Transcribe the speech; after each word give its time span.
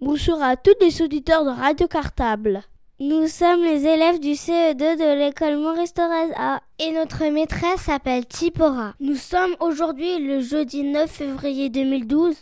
Bonjour 0.00 0.40
à 0.40 0.56
tous 0.56 0.74
les 0.80 1.02
auditeurs 1.02 1.44
de 1.44 1.50
Radio 1.50 1.88
Cartable. 1.88 2.62
Nous 3.00 3.26
sommes 3.26 3.64
les 3.64 3.84
élèves 3.84 4.20
du 4.20 4.34
CE2 4.34 4.76
de 4.76 5.18
l'école 5.18 5.56
Maurice 5.56 5.94
Thorez 5.94 6.32
A 6.36 6.60
et 6.78 6.92
notre 6.92 7.24
maîtresse 7.32 7.80
s'appelle 7.86 8.24
Tipora. 8.24 8.94
Nous 9.00 9.16
sommes 9.16 9.56
aujourd'hui 9.58 10.24
le 10.24 10.40
jeudi 10.40 10.84
9 10.84 11.10
février 11.10 11.70
2012. 11.70 12.36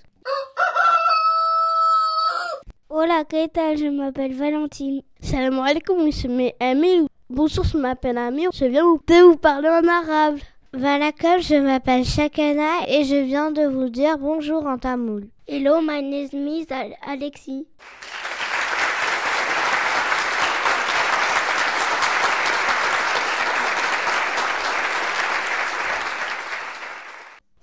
Hola, 2.88 3.24
¿qué 3.28 3.48
tal? 3.48 3.76
Je 3.76 3.88
m'appelle 3.90 4.32
Valentine. 4.32 5.02
Salam 5.20 5.58
alaikum, 5.58 6.08
je 6.12 6.28
m'appelle 6.28 7.08
Bonjour, 7.28 7.64
je 7.64 7.76
m'appelle 7.76 8.16
Amir. 8.16 8.50
Je 8.54 8.64
viens 8.64 8.84
de 8.84 9.22
vous 9.24 9.36
parler 9.36 9.68
en 9.68 9.88
arabe. 9.88 10.38
Valakom, 10.72 11.40
je 11.40 11.56
m'appelle 11.56 12.04
Shakana 12.04 12.86
et 12.86 13.02
je 13.02 13.16
viens 13.16 13.50
de 13.50 13.66
vous 13.66 13.88
dire 13.88 14.18
bonjour 14.18 14.64
en 14.66 14.78
tamoul. 14.78 15.26
Hello, 15.48 15.80
my 15.80 16.00
name 16.00 16.46
is 16.46 16.66
Alexis. 17.04 17.66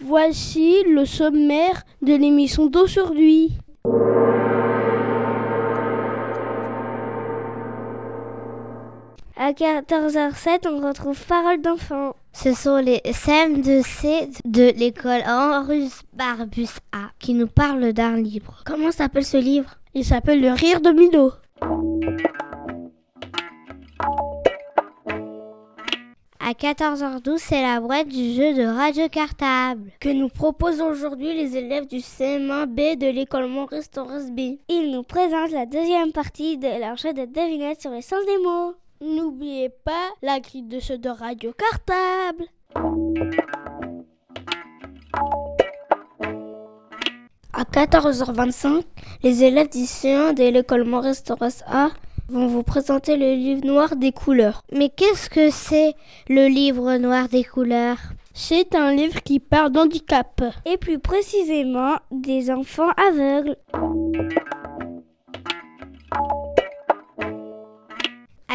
Voici 0.02 0.84
le 0.86 1.06
sommaire 1.06 1.84
de 2.02 2.14
l'émission 2.14 2.66
d'aujourd'hui. 2.66 3.54
À 9.46 9.52
14h07, 9.52 10.70
on 10.70 10.88
retrouve 10.88 11.22
Parole 11.26 11.60
d'enfant. 11.60 12.16
Ce 12.32 12.54
sont 12.54 12.78
les 12.78 13.00
CM2C 13.00 14.40
de 14.46 14.72
l'école 14.80 15.22
Henrus 15.28 16.04
Barbus 16.14 16.70
A 16.94 17.10
qui 17.20 17.34
nous 17.34 17.48
parlent 17.48 17.92
d'un 17.92 18.16
livre. 18.16 18.64
Comment 18.66 18.92
s'appelle 18.92 19.26
ce 19.26 19.36
livre? 19.36 19.76
Il 19.96 20.06
s'appelle 20.06 20.40
Le 20.40 20.54
rire 20.54 20.80
de 20.80 20.92
Milo. 20.92 21.34
À 26.40 26.54
14h12, 26.54 27.38
c'est 27.38 27.62
la 27.62 27.82
boîte 27.82 28.08
du 28.08 28.36
jeu 28.36 28.54
de 28.54 28.64
Radio 28.64 29.10
Cartable 29.10 29.92
que 30.00 30.08
nous 30.08 30.30
proposent 30.30 30.80
aujourd'hui 30.80 31.34
les 31.34 31.58
élèves 31.58 31.88
du 31.88 31.98
CM1B 31.98 32.98
de 32.98 33.08
l'école 33.08 33.48
Maurice 33.48 33.92
Torres 33.92 34.32
B. 34.32 34.60
Ils 34.70 34.90
nous 34.94 35.04
présentent 35.04 35.52
la 35.52 35.66
deuxième 35.66 36.14
partie 36.14 36.58
de 36.58 36.80
leur 36.80 36.96
jeu 36.96 37.12
de 37.12 37.26
devinette 37.26 37.82
sur 37.82 37.92
le 37.92 38.00
sens 38.00 38.26
des 38.26 38.38
mots. 38.42 38.76
N'oubliez 39.04 39.68
pas 39.68 40.12
la 40.22 40.40
grille 40.40 40.64
de 40.64 40.80
jeu 40.80 40.98
de 40.98 41.10
Radio 41.10 41.52
Cartable. 41.52 42.46
À 47.52 47.64
14h25, 47.64 48.84
les 49.24 49.44
élèves 49.44 49.70
du 49.70 49.80
C1 49.80 50.34
de 50.34 50.50
l'école 50.50 50.86
Maurice 50.86 51.22
Torres 51.22 51.64
A 51.68 51.90
vont 52.30 52.48
vous 52.48 52.64
présenter 52.64 53.18
le 53.18 53.34
livre 53.34 53.66
noir 53.66 53.98
des 53.98 54.14
couleurs. 54.14 54.62
Mais 54.72 54.88
qu'est-ce 54.88 55.30
que 55.30 55.50
c'est 55.50 55.96
le 56.30 56.48
livre 56.48 56.96
noir 56.96 57.28
des 57.28 57.44
couleurs? 57.44 58.00
C'est 58.34 58.74
un 58.74 58.94
livre 58.94 59.22
qui 59.22 59.42
parle 59.42 59.74
d'handicap. 59.74 60.42
Et 60.66 60.78
plus 60.78 61.00
précisément 61.00 61.98
des 62.10 62.50
enfants 62.50 62.92
aveugles. 63.10 63.58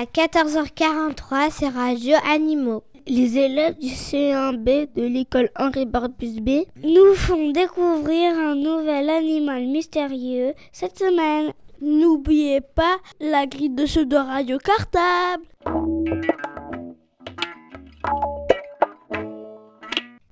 À 0.01 0.05
14h43, 0.05 1.51
c'est 1.51 1.71
Radio 1.71 2.15
Animaux. 2.25 2.85
Les 3.09 3.37
élèves 3.37 3.77
du 3.79 3.89
C1B 3.89 4.95
de 4.95 5.03
l'école 5.03 5.51
Henri 5.59 5.87
Barbus 5.87 6.41
B 6.41 6.67
nous 6.85 7.15
font 7.17 7.51
découvrir 7.51 8.33
un 8.39 8.55
nouvel 8.55 9.11
animal 9.11 9.67
mystérieux 9.67 10.55
cette 10.71 11.01
semaine. 11.01 11.53
N'oubliez 11.81 12.61
pas 12.61 12.99
la 13.19 13.47
grille 13.47 13.71
de 13.71 13.87
jeu 13.87 14.07
de 14.07 14.15
Radio 14.15 14.59
Cartable. 14.59 15.43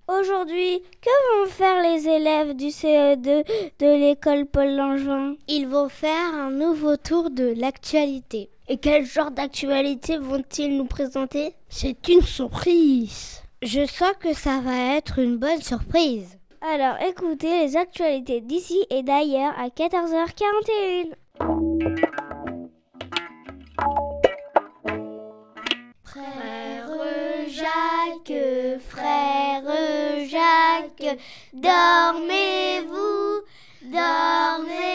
Aujourd'hui, 0.06 0.80
que 1.02 1.42
vont 1.42 1.50
faire 1.50 1.82
les 1.82 2.08
élèves 2.08 2.54
du 2.54 2.66
CE2 2.66 3.44
de 3.80 4.00
l'école 4.00 4.46
Paul 4.46 4.76
Langevin? 4.76 5.34
Ils 5.48 5.66
vont 5.66 5.88
faire 5.88 6.34
un 6.34 6.52
nouveau 6.52 6.96
tour 6.96 7.30
de 7.30 7.52
l'actualité. 7.56 8.48
Et 8.68 8.78
quel 8.78 9.06
genre 9.06 9.30
d'actualité 9.30 10.18
vont-ils 10.18 10.76
nous 10.76 10.86
présenter? 10.86 11.54
C'est 11.68 12.08
une 12.08 12.22
surprise. 12.22 13.42
Je 13.62 13.86
sens 13.86 14.12
que 14.18 14.34
ça 14.34 14.58
va 14.60 14.96
être 14.96 15.20
une 15.20 15.36
bonne 15.36 15.62
surprise. 15.62 16.36
Alors 16.60 16.96
écoutez 17.00 17.64
les 17.64 17.76
actualités 17.76 18.40
d'ici 18.40 18.84
et 18.90 19.04
d'ailleurs 19.04 19.52
à 19.56 19.68
14h41. 19.68 21.12
Frère 26.02 26.90
Jacques, 27.48 28.80
frère 28.88 29.62
Jacques, 30.26 31.18
dormez-vous, 31.52 33.42
dormez-vous. 33.84 34.88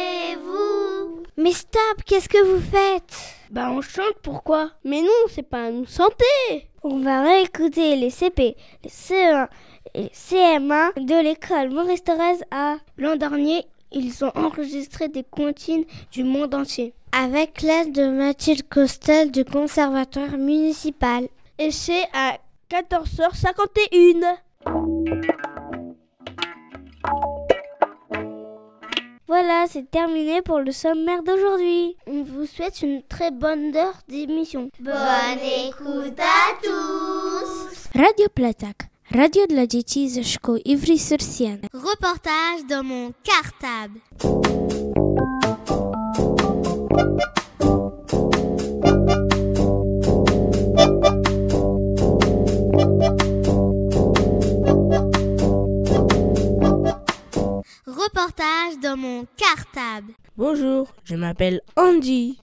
Mais 1.38 1.54
stop, 1.54 2.04
qu'est-ce 2.06 2.28
que 2.28 2.44
vous 2.44 2.60
faites? 2.60 3.41
Bah 3.52 3.70
on 3.70 3.82
chante 3.82 4.16
pourquoi? 4.24 4.72
Mais 4.86 5.02
non, 5.02 5.28
c'est 5.28 5.44
pas 5.44 5.66
à 5.66 5.72
nous 5.72 5.86
chanter. 5.86 6.70
On 6.84 7.00
va 7.00 7.22
réécouter 7.22 7.98
les 7.98 8.10
CP, 8.10 8.56
les 8.82 8.90
CE1 8.90 9.50
et 9.94 10.04
les 10.04 10.08
CM1 10.08 11.06
de 11.06 11.22
l'école 11.22 11.70
Maurice 11.70 12.02
Thorez 12.02 12.40
A. 12.50 12.78
L'an 12.98 13.18
dernier, 13.18 13.66
ils 13.92 14.24
ont 14.24 14.32
enregistré 14.36 15.10
des 15.10 15.26
comptines 15.26 15.84
du 16.14 16.24
monde 16.24 16.56
entier. 16.56 16.94
Avec 17.12 17.62
l'aide 17.62 17.92
de 17.92 18.08
Mathilde 18.08 18.70
Costel 18.70 19.32
du 19.32 19.44
conservatoire 19.44 20.38
municipal. 20.38 21.28
Et 21.60 21.72
c'est 21.72 22.08
à 22.14 22.38
14h51. 22.70 24.38
Voilà, 29.32 29.64
c'est 29.70 29.90
terminé 29.90 30.42
pour 30.42 30.60
le 30.60 30.74
sommaire 30.74 31.24
d'aujourd'hui. 31.24 31.96
On 32.06 32.22
vous 32.22 32.46
souhaite 32.46 32.82
une 32.82 33.02
très 33.02 33.32
bonne 33.32 33.74
heure 33.74 33.98
d'émission. 34.10 34.70
Bonne 34.82 35.40
écoute 35.70 36.20
à 36.20 36.60
tous. 36.62 37.88
Radio 37.96 38.28
Platak, 38.36 38.90
radio 39.10 39.48
dla 39.48 39.68
dzieci 39.68 40.10
ze 40.10 40.24
szkół 40.24 40.58
Ivry-sur-Sienne. 40.66 41.62
Reportage 41.74 42.66
dans 42.68 42.84
mon 42.84 43.14
cartable. 43.24 44.91
Reportage 58.04 58.80
dans 58.82 58.98
mon 58.98 59.28
cartable. 59.38 60.14
Bonjour, 60.36 60.88
je 61.04 61.16
m'appelle 61.16 61.62
Andy. 61.76 62.40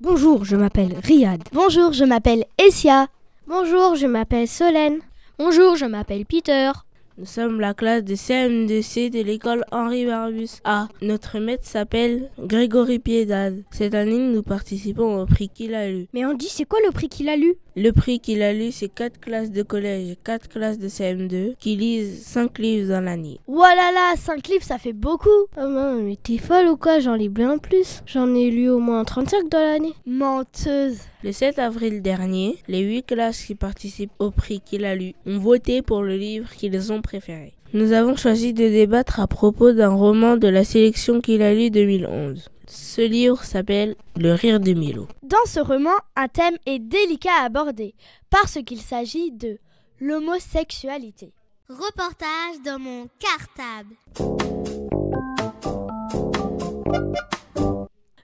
Bonjour, 0.00 0.46
je 0.46 0.56
m'appelle 0.56 0.96
Riyad. 1.04 1.42
Bonjour, 1.52 1.92
je 1.92 2.04
m'appelle 2.04 2.46
Essia. 2.56 3.08
Bonjour, 3.46 3.94
je 3.94 4.06
m'appelle 4.06 4.48
Solène. 4.48 5.00
Bonjour, 5.38 5.76
je 5.76 5.84
m'appelle 5.84 6.24
Peter. 6.24 6.70
Nous 7.18 7.26
sommes 7.26 7.60
la 7.60 7.74
classe 7.74 8.04
de 8.04 8.14
CM2C 8.14 9.10
de 9.10 9.20
l'école 9.20 9.66
Henri 9.70 10.06
Barbus 10.06 10.60
A. 10.64 10.88
Notre 11.02 11.38
maître 11.40 11.66
s'appelle 11.66 12.30
Grégory 12.38 12.98
Piedade. 12.98 13.64
Cette 13.70 13.94
année, 13.94 14.16
nous 14.16 14.42
participons 14.42 15.20
au 15.20 15.26
prix 15.26 15.50
qu'il 15.50 15.74
a 15.74 15.90
lu. 15.90 16.06
Mais 16.14 16.24
Andy, 16.24 16.48
c'est 16.48 16.64
quoi 16.64 16.78
le 16.86 16.90
prix 16.90 17.10
qu'il 17.10 17.28
a 17.28 17.36
lu? 17.36 17.56
Le 17.74 17.90
prix 17.90 18.20
qu'il 18.20 18.42
a 18.42 18.52
lu, 18.52 18.70
c'est 18.70 18.90
quatre 18.90 19.18
classes 19.18 19.50
de 19.50 19.62
collège 19.62 20.10
et 20.10 20.18
quatre 20.22 20.46
classes 20.46 20.78
de 20.78 20.88
CM2 20.88 21.54
qui 21.58 21.74
lisent 21.76 22.22
5 22.22 22.58
livres 22.58 22.90
dans 22.90 23.00
l'année. 23.00 23.40
Voilà 23.46 23.90
là, 23.94 24.14
5 24.14 24.46
livres, 24.48 24.62
ça 24.62 24.76
fait 24.76 24.92
beaucoup. 24.92 25.30
Oh 25.56 25.60
maman, 25.60 25.94
mais 26.02 26.16
t'es 26.22 26.36
folle 26.36 26.68
ou 26.68 26.76
quoi? 26.76 27.00
J'en 27.00 27.14
lis 27.14 27.30
bien 27.30 27.56
plus. 27.56 28.02
J'en 28.04 28.34
ai 28.34 28.50
lu 28.50 28.68
au 28.68 28.78
moins 28.78 29.04
35 29.04 29.48
dans 29.48 29.58
l'année. 29.58 29.94
Menteuse. 30.04 30.98
Le 31.24 31.32
7 31.32 31.58
avril 31.58 32.02
dernier, 32.02 32.58
les 32.68 32.80
8 32.80 33.04
classes 33.04 33.42
qui 33.42 33.54
participent 33.54 34.12
au 34.18 34.30
prix 34.30 34.60
qu'il 34.60 34.84
a 34.84 34.94
lu 34.94 35.14
ont 35.24 35.38
voté 35.38 35.80
pour 35.80 36.02
le 36.02 36.16
livre 36.16 36.50
qu'ils 36.50 36.92
ont 36.92 37.00
préféré. 37.00 37.54
Nous 37.72 37.92
avons 37.92 38.16
choisi 38.16 38.52
de 38.52 38.68
débattre 38.68 39.18
à 39.18 39.26
propos 39.26 39.72
d'un 39.72 39.94
roman 39.94 40.36
de 40.36 40.46
la 40.46 40.62
sélection 40.62 41.22
qu'il 41.22 41.40
a 41.40 41.54
lu 41.54 41.70
2011. 41.70 42.50
Ce 42.74 43.02
livre 43.02 43.44
s'appelle 43.44 43.96
Le 44.16 44.32
rire 44.32 44.58
de 44.58 44.72
Milo. 44.72 45.06
Dans 45.22 45.44
ce 45.44 45.60
roman, 45.60 45.92
un 46.16 46.28
thème 46.28 46.56
est 46.64 46.78
délicat 46.78 47.42
à 47.42 47.44
aborder 47.44 47.94
parce 48.30 48.62
qu'il 48.64 48.80
s'agit 48.80 49.30
de 49.30 49.58
l'homosexualité. 50.00 51.34
Reportage 51.68 52.62
dans 52.64 52.78
mon 52.78 53.10
cartable. 53.18 53.94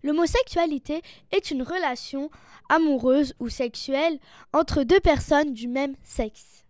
L'homosexualité 0.03 1.03
est 1.31 1.51
une 1.51 1.63
relation 1.63 2.31
amoureuse 2.71 3.35
ou 3.41 3.51
sexuelle 3.51 4.19
entre 4.55 4.83
deux 4.83 5.01
personnes 5.01 5.53
du 5.53 5.69
même 5.69 5.95
sexe. 6.03 6.65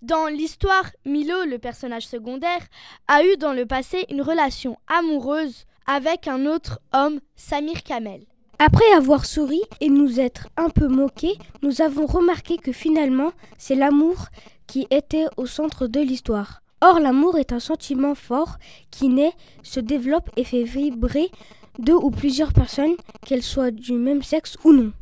Dans 0.00 0.26
l'histoire, 0.26 0.90
Milo, 1.04 1.44
le 1.44 1.60
personnage 1.60 2.08
secondaire, 2.08 2.66
a 3.06 3.24
eu 3.24 3.36
dans 3.36 3.52
le 3.52 3.66
passé 3.66 4.04
une 4.10 4.20
relation 4.20 4.76
amoureuse 4.88 5.64
avec 5.86 6.28
un 6.28 6.46
autre 6.46 6.80
homme, 6.92 7.20
Samir 7.36 7.82
Kamel. 7.82 8.24
Après 8.58 8.92
avoir 8.96 9.26
souri 9.26 9.60
et 9.80 9.88
nous 9.88 10.20
être 10.20 10.48
un 10.56 10.68
peu 10.68 10.86
moqués, 10.86 11.36
nous 11.62 11.82
avons 11.82 12.06
remarqué 12.06 12.58
que 12.58 12.72
finalement, 12.72 13.32
c'est 13.58 13.74
l'amour 13.74 14.26
qui 14.66 14.86
était 14.90 15.26
au 15.36 15.46
centre 15.46 15.86
de 15.86 16.00
l'histoire. 16.00 16.62
Or, 16.80 17.00
l'amour 17.00 17.38
est 17.38 17.52
un 17.52 17.60
sentiment 17.60 18.14
fort 18.14 18.58
qui 18.90 19.08
naît, 19.08 19.32
se 19.62 19.80
développe 19.80 20.30
et 20.36 20.44
fait 20.44 20.64
vibrer 20.64 21.30
deux 21.78 21.94
ou 21.94 22.10
plusieurs 22.10 22.52
personnes, 22.52 22.96
qu'elles 23.26 23.42
soient 23.42 23.70
du 23.70 23.92
même 23.92 24.22
sexe 24.22 24.56
ou 24.64 24.72
non. 24.72 24.92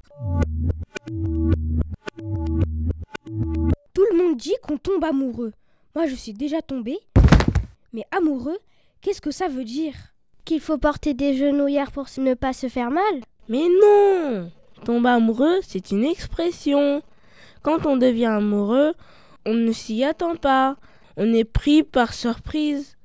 Tout 3.94 4.06
le 4.10 4.16
monde 4.16 4.36
dit 4.36 4.54
qu'on 4.62 4.78
tombe 4.78 5.04
amoureux. 5.04 5.52
Moi, 5.94 6.06
je 6.06 6.14
suis 6.14 6.32
déjà 6.32 6.62
tombée. 6.62 6.98
Mais 7.92 8.04
amoureux, 8.16 8.58
qu'est-ce 9.00 9.20
que 9.20 9.30
ça 9.30 9.48
veut 9.48 9.64
dire? 9.64 9.94
Qu'il 10.44 10.60
faut 10.60 10.78
porter 10.78 11.14
des 11.14 11.36
genouillères 11.36 11.92
pour 11.92 12.06
ne 12.18 12.34
pas 12.34 12.52
se 12.52 12.68
faire 12.68 12.90
mal 12.90 13.20
Mais 13.48 13.66
non 13.82 14.50
Tomber 14.84 15.10
amoureux, 15.10 15.58
c'est 15.62 15.90
une 15.90 16.04
expression. 16.04 17.02
Quand 17.62 17.84
on 17.86 17.96
devient 17.96 18.26
amoureux, 18.26 18.94
on 19.44 19.54
ne 19.54 19.72
s'y 19.72 20.04
attend 20.04 20.36
pas. 20.36 20.76
On 21.16 21.32
est 21.34 21.44
pris 21.44 21.82
par 21.82 22.14
surprise. 22.14 22.96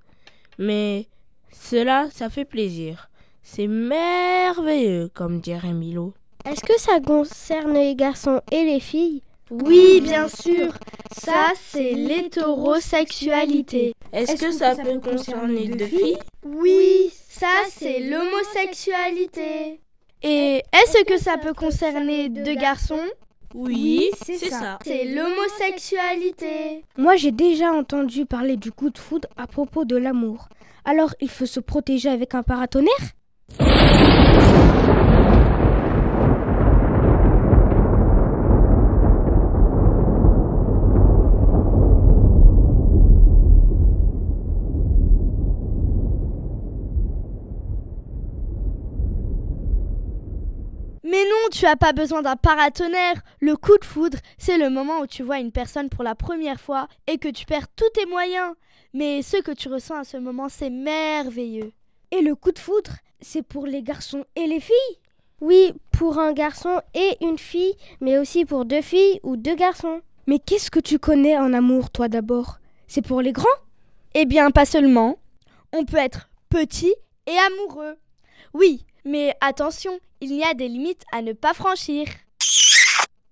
Mais 0.57 1.07
cela, 1.51 2.07
ça 2.11 2.29
fait 2.29 2.45
plaisir. 2.45 3.09
C'est 3.43 3.67
merveilleux, 3.67 5.09
comme 5.13 5.41
dirait 5.41 5.73
Milo. 5.73 6.13
Est-ce 6.45 6.63
que 6.63 6.79
ça 6.79 6.99
concerne 6.99 7.73
les 7.73 7.95
garçons 7.95 8.41
et 8.51 8.63
les 8.63 8.79
filles? 8.79 9.21
Oui, 9.51 10.01
bien 10.01 10.27
sûr. 10.27 10.73
Ça, 11.15 11.53
c'est 11.69 11.93
l'hétérosexualité. 11.93 13.93
Est-ce 14.11 14.35
que 14.35 14.51
ça 14.51 14.75
peut 14.75 14.99
concerner 14.99 15.67
deux 15.67 15.85
filles 15.85 16.17
Oui, 16.43 17.11
ça, 17.29 17.47
c'est 17.69 17.99
l'homosexualité. 17.99 19.79
Et 20.23 20.63
est-ce 20.73 21.03
que 21.05 21.17
ça 21.17 21.37
peut 21.37 21.53
concerner 21.53 22.29
deux 22.29 22.55
garçons 22.55 23.03
oui, 23.57 24.09
c'est 24.21 24.49
ça. 24.49 24.79
C'est 24.83 25.05
l'homosexualité. 25.05 26.83
Moi, 26.97 27.15
j'ai 27.15 27.31
déjà 27.31 27.71
entendu 27.71 28.25
parler 28.25 28.57
du 28.57 28.73
coup 28.73 28.89
de 28.89 28.97
foudre 28.97 29.29
à 29.37 29.47
propos 29.47 29.85
de 29.85 29.95
l'amour. 29.95 30.49
Alors, 30.83 31.15
il 31.21 31.29
faut 31.29 31.45
se 31.45 31.61
protéger 31.61 32.09
avec 32.09 32.35
un 32.35 32.43
paratonnerre 32.43 33.13
Mais 51.07 51.23
non, 51.23 51.44
tu 51.55 51.65
as 51.65 51.77
pas 51.77 51.93
besoin 51.93 52.21
d'un 52.21 52.35
paratonnerre. 52.35 53.21
Le 53.39 53.55
coup 53.55 53.77
de 53.77 53.85
foudre, 53.85 54.17
c'est 54.37 54.57
le 54.57 54.69
moment 54.69 54.99
où 54.99 55.07
tu 55.07 55.23
vois 55.23 55.39
une 55.39 55.53
personne 55.53 55.87
pour 55.87 56.03
la 56.03 56.13
première 56.13 56.59
fois 56.59 56.89
et 57.07 57.17
que 57.17 57.29
tu 57.29 57.45
perds 57.45 57.69
tous 57.77 57.89
tes 57.93 58.05
moyens. 58.05 58.53
Mais 58.93 59.21
ce 59.21 59.37
que 59.37 59.53
tu 59.53 59.69
ressens 59.69 59.95
à 59.95 60.03
ce 60.03 60.17
moment, 60.17 60.49
c'est 60.49 60.69
merveilleux. 60.69 61.71
Et 62.11 62.21
le 62.21 62.35
coup 62.35 62.51
de 62.51 62.59
foudre, 62.59 62.91
c'est 63.21 63.41
pour 63.41 63.67
les 63.67 63.83
garçons 63.83 64.25
et 64.35 64.47
les 64.47 64.59
filles 64.59 64.99
Oui, 65.39 65.73
pour 65.91 66.19
un 66.19 66.33
garçon 66.33 66.81
et 66.93 67.15
une 67.21 67.37
fille, 67.37 67.75
mais 68.01 68.17
aussi 68.17 68.43
pour 68.43 68.65
deux 68.65 68.81
filles 68.81 69.21
ou 69.23 69.37
deux 69.37 69.55
garçons. 69.55 70.01
Mais 70.27 70.39
qu'est-ce 70.39 70.71
que 70.71 70.79
tu 70.81 70.99
connais 70.99 71.37
en 71.37 71.53
amour, 71.53 71.89
toi 71.89 72.09
d'abord? 72.09 72.57
C'est 72.87 73.01
pour 73.01 73.21
les 73.21 73.31
grands? 73.31 73.45
Eh 74.13 74.25
bien, 74.25 74.51
pas 74.51 74.65
seulement. 74.65 75.19
On 75.71 75.85
peut 75.85 75.97
être 75.97 76.29
petit 76.49 76.93
et 77.27 77.37
amoureux. 77.47 77.95
Oui, 78.53 78.85
mais 79.05 79.35
attention, 79.39 79.99
il 80.19 80.33
y 80.33 80.43
a 80.43 80.53
des 80.53 80.67
limites 80.67 81.03
à 81.11 81.21
ne 81.21 81.33
pas 81.33 81.53
franchir. 81.53 82.07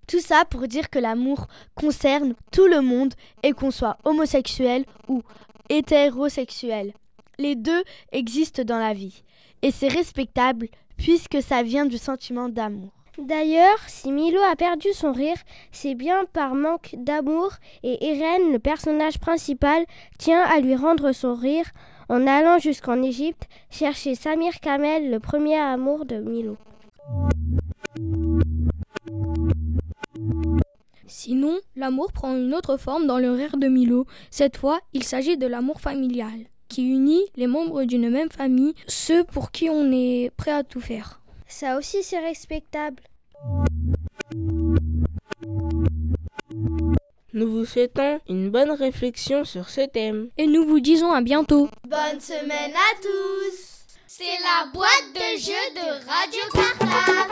Tout 0.07 0.19
ça 0.19 0.45
pour 0.45 0.67
dire 0.67 0.89
que 0.89 0.99
l'amour 0.99 1.47
concerne 1.75 2.35
tout 2.51 2.67
le 2.67 2.81
monde 2.81 3.13
et 3.41 3.53
qu'on 3.53 3.71
soit 3.71 3.97
homosexuel 4.03 4.85
ou 5.07 5.23
hétérosexuel. 5.69 6.93
Les 7.39 7.55
deux 7.55 7.83
existent 8.11 8.63
dans 8.63 8.77
la 8.77 8.93
vie 8.93 9.23
et 9.63 9.71
c'est 9.71 9.87
respectable 9.87 10.67
puisque 10.97 11.41
ça 11.41 11.63
vient 11.63 11.85
du 11.85 11.97
sentiment 11.97 12.49
d'amour. 12.49 12.91
D'ailleurs, 13.17 13.77
si 13.87 14.11
Milo 14.11 14.41
a 14.41 14.55
perdu 14.55 14.91
son 14.91 15.11
rire, 15.11 15.37
c'est 15.71 15.93
bien 15.93 16.25
par 16.33 16.55
manque 16.55 16.95
d'amour 16.97 17.51
et 17.83 18.03
Irène, 18.07 18.51
le 18.51 18.57
personnage 18.59 19.19
principal, 19.19 19.85
tient 20.17 20.41
à 20.41 20.59
lui 20.59 20.75
rendre 20.75 21.11
son 21.11 21.35
rire 21.35 21.65
en 22.09 22.27
allant 22.27 22.59
jusqu'en 22.59 23.01
Égypte 23.01 23.47
chercher 23.69 24.15
Samir 24.15 24.59
Kamel, 24.59 25.11
le 25.11 25.19
premier 25.19 25.57
amour 25.57 26.05
de 26.05 26.17
Milo. 26.17 26.57
Sinon, 31.07 31.59
l'amour 31.75 32.11
prend 32.11 32.35
une 32.35 32.53
autre 32.53 32.77
forme 32.77 33.07
dans 33.07 33.19
le 33.19 33.31
rire 33.31 33.57
de 33.57 33.67
Milo. 33.67 34.05
Cette 34.31 34.57
fois, 34.57 34.79
il 34.93 35.03
s'agit 35.03 35.37
de 35.37 35.47
l'amour 35.47 35.79
familial, 35.79 36.47
qui 36.69 36.89
unit 36.89 37.23
les 37.35 37.47
membres 37.47 37.83
d'une 37.83 38.09
même 38.09 38.31
famille, 38.31 38.73
ceux 38.87 39.23
pour 39.23 39.51
qui 39.51 39.69
on 39.69 39.91
est 39.91 40.31
prêt 40.35 40.51
à 40.51 40.63
tout 40.63 40.81
faire. 40.81 41.21
Ça 41.47 41.77
aussi, 41.77 42.03
c'est 42.03 42.19
respectable. 42.19 43.03
Nous 47.35 47.49
vous 47.49 47.65
souhaitons 47.65 48.19
une 48.29 48.51
bonne 48.51 48.69
réflexion 48.69 49.43
sur 49.43 49.67
ce 49.67 49.81
thème. 49.81 50.27
Et 50.37 50.45
nous 50.45 50.67
vous 50.67 50.79
disons 50.79 51.11
à 51.11 51.21
bientôt. 51.21 51.67
Bonne 51.89 52.19
semaine 52.19 52.71
à 52.75 53.01
tous. 53.01 53.87
C'est 54.05 54.23
la 54.23 54.71
boîte 54.71 55.09
de 55.15 55.39
jeux 55.39 55.73
de 55.73 55.87
Radio 56.07 56.41
Cartable. 56.53 57.31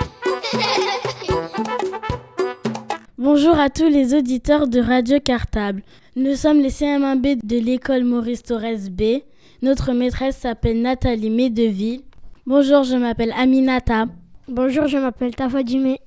Bonjour 3.19 3.59
à 3.59 3.69
tous 3.69 3.89
les 3.89 4.15
auditeurs 4.15 4.67
de 4.67 4.79
Radio 4.79 5.19
Cartable. 5.19 5.83
Nous 6.15 6.35
sommes 6.35 6.61
les 6.61 6.71
CM1B 6.71 7.45
de 7.45 7.59
l'école 7.59 8.03
Maurice 8.03 8.41
Torres 8.41 8.89
B. 8.89 9.21
Notre 9.61 9.93
maîtresse 9.93 10.37
s'appelle 10.37 10.81
Nathalie 10.81 11.29
Médeville. 11.29 12.01
Bonjour, 12.47 12.81
je 12.81 12.95
m'appelle 12.95 13.35
Aminata. 13.37 14.05
Bonjour, 14.47 14.87
je 14.87 14.97
m'appelle 14.97 15.35
Tafadimé. 15.35 15.99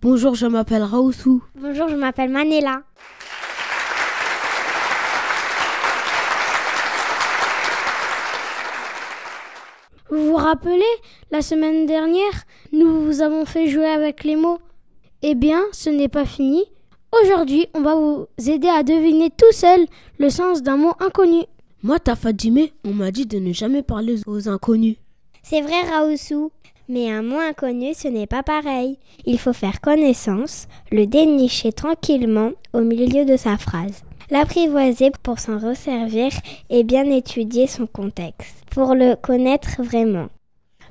Bonjour, 0.00 0.36
je 0.36 0.46
m'appelle 0.46 0.84
Raoussou. 0.84 1.42
Bonjour, 1.60 1.88
je 1.88 1.96
m'appelle 1.96 2.30
Manela. 2.30 2.82
Vous 10.10 10.26
vous 10.26 10.36
rappelez, 10.36 10.82
la 11.30 11.42
semaine 11.42 11.86
dernière, 11.86 12.44
nous 12.72 13.04
vous 13.04 13.22
avons 13.22 13.44
fait 13.44 13.66
jouer 13.66 13.86
avec 13.86 14.22
les 14.22 14.36
mots. 14.36 14.58
Eh 15.22 15.34
bien, 15.34 15.62
ce 15.72 15.90
n'est 15.90 16.08
pas 16.08 16.24
fini. 16.24 16.62
Aujourd'hui, 17.22 17.66
on 17.74 17.82
va 17.82 17.96
vous 17.96 18.26
aider 18.48 18.68
à 18.68 18.82
deviner 18.82 19.30
tout 19.30 19.52
seul 19.52 19.86
le 20.18 20.30
sens 20.30 20.62
d'un 20.62 20.76
mot 20.76 20.92
inconnu. 21.00 21.42
Moi, 21.82 21.98
Tafadimé, 21.98 22.72
on 22.84 22.92
m'a 22.92 23.10
dit 23.10 23.26
de 23.26 23.38
ne 23.38 23.52
jamais 23.52 23.82
parler 23.82 24.16
aux 24.26 24.48
inconnus. 24.48 24.96
C'est 25.42 25.60
vrai, 25.60 25.82
Raoussou. 25.82 26.52
Mais 26.88 27.10
un 27.10 27.22
mot 27.22 27.38
inconnu, 27.38 27.92
ce 27.94 28.06
n'est 28.06 28.28
pas 28.28 28.44
pareil. 28.44 28.98
Il 29.24 29.40
faut 29.40 29.52
faire 29.52 29.80
connaissance, 29.80 30.68
le 30.92 31.06
dénicher 31.06 31.72
tranquillement 31.72 32.52
au 32.72 32.82
milieu 32.82 33.24
de 33.24 33.36
sa 33.36 33.56
phrase, 33.56 34.04
l'apprivoiser 34.30 35.10
pour 35.24 35.40
s'en 35.40 35.58
resservir 35.58 36.30
et 36.70 36.84
bien 36.84 37.10
étudier 37.10 37.66
son 37.66 37.88
contexte, 37.88 38.55
pour 38.70 38.94
le 38.94 39.16
connaître 39.16 39.82
vraiment. 39.82 40.28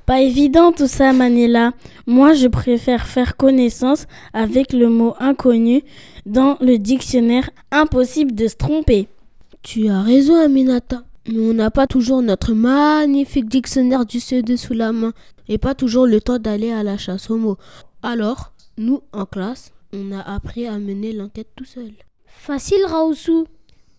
Pas 0.06 0.20
évident 0.20 0.70
tout 0.70 0.86
ça, 0.86 1.12
Manila. 1.12 1.72
Moi, 2.06 2.34
je 2.34 2.46
préfère 2.46 3.06
faire 3.08 3.36
connaissance 3.36 4.06
avec 4.32 4.72
le 4.72 4.88
mot 4.88 5.14
inconnu 5.18 5.82
dans 6.26 6.56
le 6.60 6.78
dictionnaire. 6.78 7.50
Impossible 7.72 8.32
de 8.32 8.46
se 8.46 8.54
tromper. 8.54 9.08
Tu 9.62 9.88
as 9.88 10.02
raison, 10.02 10.36
Aminata. 10.36 11.02
Mais 11.28 11.40
on 11.40 11.54
n'a 11.54 11.72
pas 11.72 11.88
toujours 11.88 12.22
notre 12.22 12.52
magnifique 12.52 13.48
dictionnaire 13.48 14.06
du 14.06 14.18
CE2 14.18 14.56
sous 14.56 14.74
la 14.74 14.92
main 14.92 15.12
et 15.48 15.58
pas 15.58 15.74
toujours 15.74 16.06
le 16.06 16.20
temps 16.20 16.38
d'aller 16.38 16.70
à 16.70 16.84
la 16.84 16.96
chasse 16.96 17.30
aux 17.30 17.36
mots. 17.36 17.56
Alors, 18.00 18.52
nous, 18.78 19.00
en 19.12 19.26
classe, 19.26 19.72
on 19.92 20.12
a 20.12 20.20
appris 20.20 20.68
à 20.68 20.78
mener 20.78 21.12
l'enquête 21.12 21.48
tout 21.56 21.64
seul. 21.64 21.90
Facile, 22.26 22.84
Raoussou. 22.86 23.46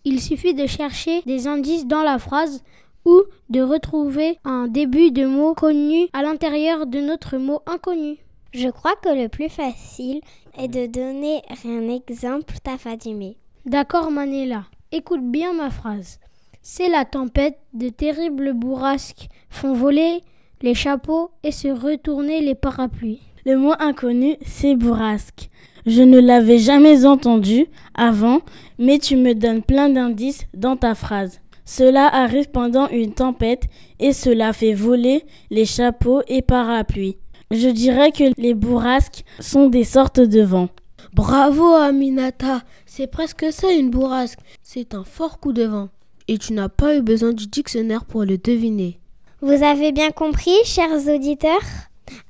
Il 0.04 0.22
suffit 0.22 0.54
de 0.54 0.66
chercher 0.66 1.20
des 1.26 1.46
indices 1.46 1.86
dans 1.86 2.02
la 2.02 2.18
phrase 2.18 2.62
ou 3.08 3.22
de 3.48 3.62
retrouver 3.62 4.38
un 4.44 4.68
début 4.68 5.10
de 5.10 5.24
mot 5.24 5.54
connu 5.54 6.08
à 6.12 6.22
l'intérieur 6.22 6.86
de 6.86 7.00
notre 7.00 7.38
mot 7.38 7.60
inconnu. 7.66 8.18
Je 8.52 8.68
crois 8.68 8.96
que 9.02 9.08
le 9.08 9.28
plus 9.28 9.48
facile 9.48 10.20
est 10.58 10.68
de 10.68 10.84
donner 10.86 11.40
un 11.64 11.88
exemple 11.88 12.54
à 12.66 12.76
Fadimé. 12.76 13.38
D'accord 13.64 14.10
Manela, 14.10 14.64
écoute 14.92 15.22
bien 15.22 15.54
ma 15.54 15.70
phrase. 15.70 16.18
C'est 16.60 16.90
la 16.90 17.06
tempête, 17.06 17.58
de 17.72 17.88
terribles 17.88 18.52
bourrasques 18.52 19.28
font 19.48 19.72
voler 19.72 20.20
les 20.60 20.74
chapeaux 20.74 21.30
et 21.42 21.52
se 21.52 21.68
retourner 21.68 22.42
les 22.42 22.54
parapluies. 22.54 23.22
Le 23.46 23.56
mot 23.56 23.72
inconnu, 23.78 24.36
c'est 24.44 24.74
bourrasque. 24.74 25.48
Je 25.86 26.02
ne 26.02 26.20
l'avais 26.20 26.58
jamais 26.58 27.06
entendu 27.06 27.68
avant, 27.94 28.40
mais 28.78 28.98
tu 28.98 29.16
me 29.16 29.32
donnes 29.32 29.62
plein 29.62 29.88
d'indices 29.88 30.44
dans 30.52 30.76
ta 30.76 30.94
phrase. 30.94 31.40
Cela 31.70 32.06
arrive 32.06 32.48
pendant 32.48 32.88
une 32.88 33.12
tempête 33.12 33.64
et 34.00 34.14
cela 34.14 34.54
fait 34.54 34.72
voler 34.72 35.26
les 35.50 35.66
chapeaux 35.66 36.22
et 36.26 36.40
parapluies. 36.40 37.18
Je 37.50 37.68
dirais 37.68 38.10
que 38.10 38.32
les 38.38 38.54
bourrasques 38.54 39.22
sont 39.38 39.68
des 39.68 39.84
sortes 39.84 40.18
de 40.18 40.40
vent. 40.40 40.70
Bravo 41.12 41.66
Aminata, 41.74 42.62
c'est 42.86 43.06
presque 43.06 43.52
ça 43.52 43.70
une 43.70 43.90
bourrasque. 43.90 44.38
C'est 44.62 44.94
un 44.94 45.04
fort 45.04 45.40
coup 45.40 45.52
de 45.52 45.64
vent. 45.64 45.90
Et 46.26 46.38
tu 46.38 46.54
n'as 46.54 46.70
pas 46.70 46.96
eu 46.96 47.02
besoin 47.02 47.34
du 47.34 47.46
dictionnaire 47.46 48.06
pour 48.06 48.24
le 48.24 48.38
deviner. 48.38 48.98
Vous 49.42 49.62
avez 49.62 49.92
bien 49.92 50.10
compris, 50.10 50.56
chers 50.64 51.06
auditeurs? 51.06 51.68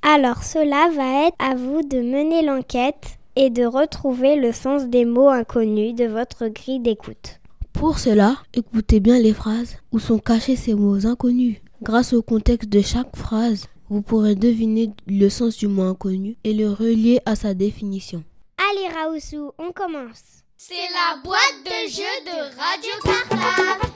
Alors 0.02 0.42
cela 0.42 0.90
va 0.96 1.28
être 1.28 1.36
à 1.38 1.54
vous 1.54 1.82
de 1.82 1.98
mener 1.98 2.42
l'enquête 2.42 3.18
et 3.36 3.50
de 3.50 3.64
retrouver 3.64 4.34
le 4.34 4.50
sens 4.50 4.88
des 4.88 5.04
mots 5.04 5.28
inconnus 5.28 5.94
de 5.94 6.06
votre 6.06 6.48
grille 6.48 6.80
d'écoute. 6.80 7.38
Pour 7.78 8.00
cela, 8.00 8.34
écoutez 8.54 8.98
bien 8.98 9.20
les 9.20 9.32
phrases 9.32 9.76
où 9.92 10.00
sont 10.00 10.18
cachés 10.18 10.56
ces 10.56 10.74
mots 10.74 11.06
inconnus. 11.06 11.58
Grâce 11.80 12.12
au 12.12 12.22
contexte 12.22 12.68
de 12.68 12.80
chaque 12.80 13.14
phrase, 13.14 13.68
vous 13.88 14.02
pourrez 14.02 14.34
deviner 14.34 14.90
le 15.06 15.28
sens 15.28 15.56
du 15.56 15.68
mot 15.68 15.82
inconnu 15.82 16.36
et 16.42 16.54
le 16.54 16.70
relier 16.70 17.20
à 17.24 17.36
sa 17.36 17.54
définition. 17.54 18.24
Allez 18.58 18.88
Raoussou, 18.92 19.52
on 19.58 19.70
commence. 19.70 20.42
C'est 20.56 20.74
la 20.74 21.22
boîte 21.22 21.54
de 21.64 21.88
jeu 21.88 22.02
de 22.26 22.36
Radio 22.58 22.90
Cartable. 23.04 23.86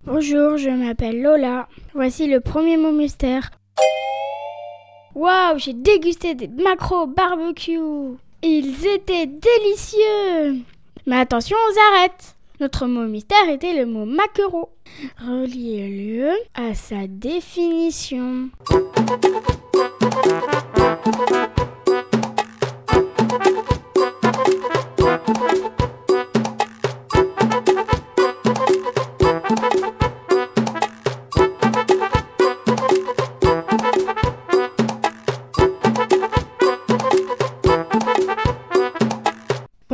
Bonjour, 0.04 0.56
je 0.56 0.70
m'appelle 0.70 1.20
Lola. 1.20 1.68
Voici 1.92 2.26
le 2.26 2.40
premier 2.40 2.78
mot 2.78 2.92
mystère. 2.92 3.50
Waouh, 5.14 5.58
j'ai 5.58 5.74
dégusté 5.74 6.34
des 6.34 6.48
macros 6.48 7.06
barbecue. 7.06 8.16
Ils 8.42 8.86
étaient 8.86 9.26
délicieux. 9.26 10.62
Mais 11.06 11.16
attention, 11.16 11.56
on 11.68 11.74
s'arrête. 11.74 12.36
Notre 12.60 12.86
mot 12.86 13.06
mystère 13.06 13.48
était 13.48 13.74
le 13.74 13.86
mot 13.86 14.04
maquereau. 14.04 14.70
Reliez-le 15.18 16.32
à 16.54 16.74
sa 16.74 17.06
définition. 17.06 18.50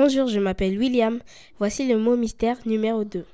Bonjour, 0.09 0.29
je 0.29 0.39
m'appelle 0.39 0.79
William. 0.79 1.19
Voici 1.59 1.85
le 1.85 1.99
mot 1.99 2.15
mystère 2.15 2.59
numéro 2.65 3.03
2. 3.03 3.25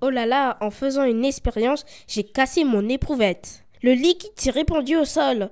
Oh 0.00 0.08
là 0.08 0.24
là, 0.24 0.56
en 0.62 0.70
faisant 0.70 1.04
une 1.04 1.22
expérience, 1.22 1.84
j'ai 2.08 2.24
cassé 2.24 2.64
mon 2.64 2.88
éprouvette. 2.88 3.66
Le 3.82 3.92
liquide 3.92 4.30
s'est 4.36 4.52
répandu 4.52 4.96
au 4.96 5.04
sol 5.04 5.50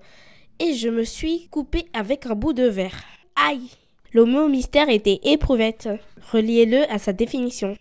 et 0.61 0.73
je 0.73 0.89
me 0.89 1.05
suis 1.05 1.49
coupé 1.49 1.85
avec 1.93 2.25
un 2.25 2.35
bout 2.35 2.55
de 2.55 2.67
verre. 2.67 3.03
Aïe 3.37 3.69
Le 4.13 4.25
mot 4.25 4.49
mystère 4.49 4.89
était 4.89 5.21
éprouvette. 5.25 5.91
Reliez-le 6.33 6.91
à 6.91 6.99
sa 6.99 7.13
définition. 7.13 7.77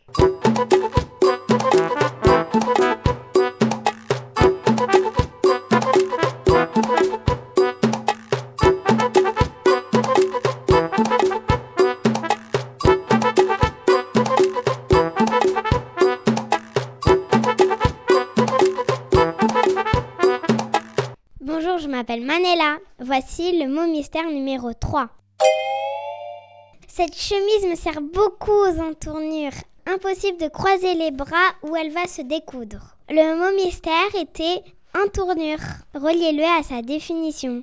M'appelle 22.03 22.25
Manella. 22.25 22.79
Voici 22.99 23.57
le 23.57 23.69
mot 23.69 23.87
mystère 23.87 24.29
numéro 24.29 24.73
3. 24.73 25.07
Cette 26.85 27.15
chemise 27.15 27.65
me 27.69 27.75
sert 27.75 28.01
beaucoup 28.01 28.51
aux 28.51 28.81
entournures. 28.81 29.53
Impossible 29.85 30.37
de 30.37 30.49
croiser 30.49 30.95
les 30.95 31.11
bras 31.11 31.53
où 31.61 31.77
elle 31.77 31.93
va 31.93 32.05
se 32.07 32.21
découdre. 32.21 32.97
Le 33.09 33.37
mot 33.37 33.55
mystère 33.55 34.13
était 34.19 34.63
entournure. 34.93 35.59
Reliez-le 35.93 36.43
à 36.43 36.63
sa 36.63 36.81
définition. 36.81 37.61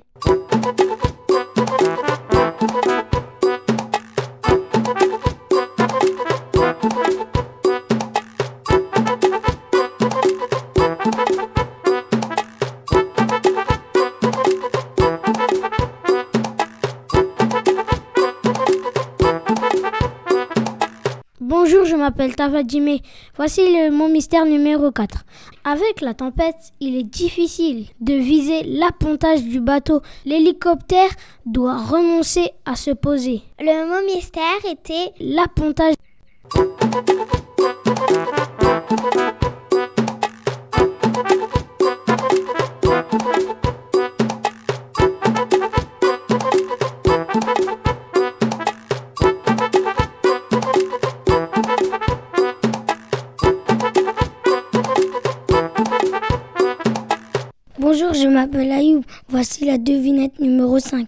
M'appelle 22.01 22.35
Tavadjime. 22.35 22.97
Voici 23.35 23.61
le 23.61 23.91
mot 23.91 24.07
mystère 24.07 24.45
numéro 24.45 24.91
4. 24.91 25.23
Avec 25.63 26.01
la 26.01 26.13
tempête, 26.13 26.73
il 26.79 26.97
est 26.97 27.03
difficile 27.03 27.85
de 27.99 28.13
viser 28.15 28.63
l'appontage 28.63 29.43
du 29.43 29.61
bateau. 29.61 30.01
L'hélicoptère 30.25 31.11
doit 31.45 31.77
renoncer 31.77 32.49
à 32.65 32.75
se 32.75 32.91
poser. 32.91 33.41
Le 33.59 33.87
mot 33.87 34.05
mystère 34.05 34.41
était 34.69 35.13
l'appontage. 35.19 35.93
Voici 59.29 59.65
la 59.65 59.77
devinette 59.77 60.39
numéro 60.39 60.77
5. 60.77 61.07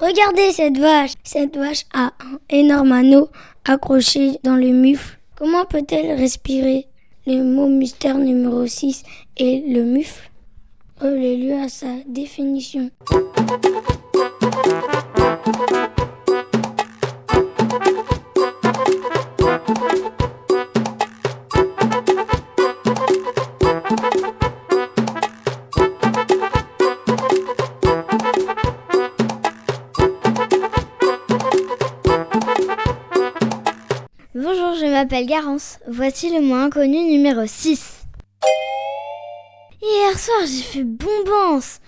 Regardez 0.00 0.52
cette 0.52 0.78
vache. 0.78 1.12
Cette 1.22 1.56
vache 1.56 1.84
a 1.94 2.06
un 2.06 2.38
énorme 2.50 2.92
anneau 2.92 3.28
accroché 3.64 4.38
dans 4.42 4.56
le 4.56 4.68
mufle. 4.68 5.18
Comment 5.36 5.64
peut-elle 5.64 6.18
respirer? 6.18 6.86
Le 7.26 7.42
mot 7.42 7.68
mystère 7.68 8.18
numéro 8.18 8.66
6 8.66 9.04
est 9.36 9.64
le 9.66 9.84
mufle. 9.84 10.30
Relais-le 11.00 11.64
à 11.64 11.68
sa 11.68 11.86
définition. 12.06 12.90
M'appelle 35.04 35.26
Garance. 35.26 35.80
Voici 35.86 36.30
le 36.30 36.40
mot 36.40 36.54
inconnu 36.54 37.02
numéro 37.02 37.42
6. 37.44 38.06
Hier 39.82 40.18
soir, 40.18 40.38
j'ai 40.46 40.62
fait 40.62 40.82
bombance. 40.82 41.80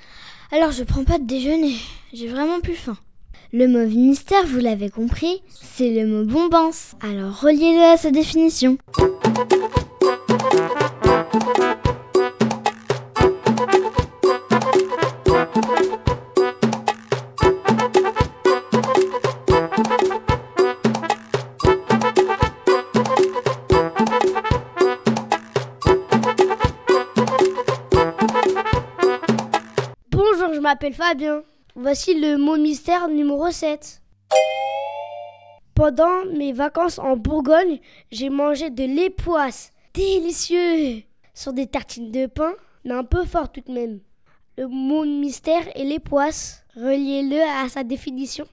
Alors 0.53 0.71
je 0.71 0.85
prends 0.85 1.03
pas 1.03 1.19
de 1.19 1.25
déjeuner. 1.25 1.77
J'ai 2.13 2.29
vraiment 2.29 2.61
plus 2.61 2.75
faim. 2.75 2.99
Le 3.55 3.69
mot 3.69 3.87
mystère, 3.87 4.45
vous 4.47 4.59
l'avez 4.59 4.91
compris, 4.91 5.43
c'est 5.49 5.89
le 5.89 6.07
mot 6.07 6.25
bombance. 6.25 6.93
Alors 7.01 7.41
reliez-le 7.41 7.95
à 7.95 7.97
sa 7.97 8.11
définition. 8.11 8.77
M'appelle 30.87 30.95
Fabien. 30.95 31.43
Voici 31.75 32.15
le 32.15 32.37
mot 32.37 32.57
mystère 32.57 33.09
numéro 33.09 33.51
7. 33.51 34.03
Pendant 35.75 36.25
mes 36.33 36.53
vacances 36.53 36.99
en 36.99 37.17
Bourgogne, 37.17 37.81
j'ai 38.11 38.31
mangé 38.31 38.71
de 38.71 38.85
l'époisse. 38.85 39.73
Délicieux 39.95 41.03
Sur 41.35 41.53
des 41.53 41.67
tartines 41.67 42.13
de 42.13 42.27
pain, 42.27 42.53
mais 42.85 42.95
un 42.95 43.05
peu 43.05 43.25
fort 43.25 43.51
tout 43.51 43.63
de 43.67 43.73
même. 43.73 44.01
Le 44.57 44.69
mot 44.69 45.05
mystère 45.05 45.65
est 45.75 45.85
l'époisse. 45.85 46.65
Reliez-le 46.77 47.43
à 47.43 47.69
sa 47.69 47.83
définition. 47.83 48.47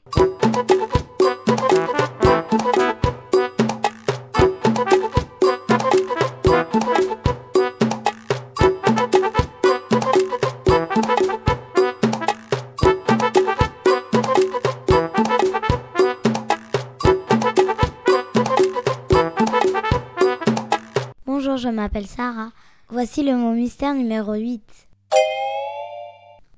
Sarah. 22.02 22.52
Voici 22.90 23.24
le 23.24 23.36
mot 23.36 23.54
mystère 23.54 23.94
numéro 23.94 24.34
8. 24.34 24.62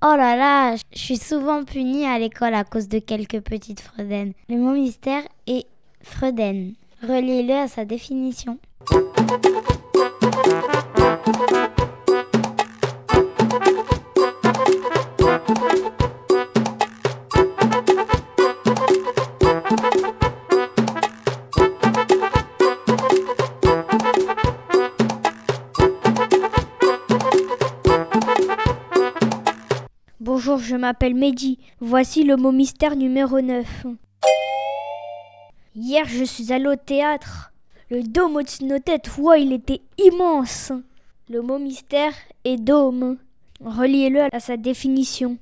Oh 0.01 0.15
là 0.15 0.35
là, 0.35 0.75
je 0.93 0.99
suis 0.99 1.17
souvent 1.17 1.63
punie 1.63 2.05
à 2.05 2.19
l'école 2.19 2.53
à 2.53 2.63
cause 2.63 2.87
de 2.87 2.99
quelques 2.99 3.41
petites 3.41 3.81
fredaines. 3.81 4.33
Le 4.49 4.57
mot 4.57 4.73
mystère 4.73 5.23
est 5.47 5.65
fredaine. 6.01 6.73
Reliez-le 7.01 7.53
à 7.53 7.67
sa 7.67 7.85
définition. 7.85 8.57
Je 30.75 30.79
m'appelle 30.81 31.15
Mehdi. 31.15 31.57
Voici 31.79 32.23
le 32.23 32.35
mot 32.35 32.51
mystère 32.51 32.97
numéro 32.97 33.39
9. 33.39 33.85
Hier, 35.73 36.03
je 36.05 36.25
suis 36.25 36.51
allé 36.51 36.67
au 36.67 36.75
théâtre. 36.75 37.53
Le 37.89 38.03
dôme 38.03 38.35
au-dessus 38.35 38.63
de 38.63 38.67
nos 38.67 38.79
têtes, 38.79 39.09
ouais, 39.17 39.43
il 39.43 39.53
était 39.53 39.79
immense. 39.97 40.73
Le 41.29 41.41
mot 41.41 41.59
mystère 41.59 42.11
est 42.43 42.57
dôme. 42.57 43.17
Reliez-le 43.63 44.27
à 44.35 44.39
sa 44.41 44.57
définition. 44.57 45.37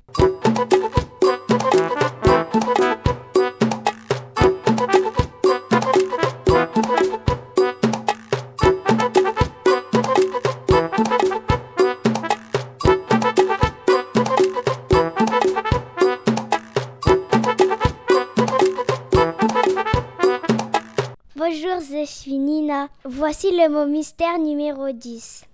Je 22.05 22.09
suis 22.09 22.37
Nina. 22.37 22.89
Voici 23.05 23.51
le 23.51 23.69
mot 23.69 23.85
mystère 23.85 24.37
numéro 24.37 24.91
10. 24.91 25.45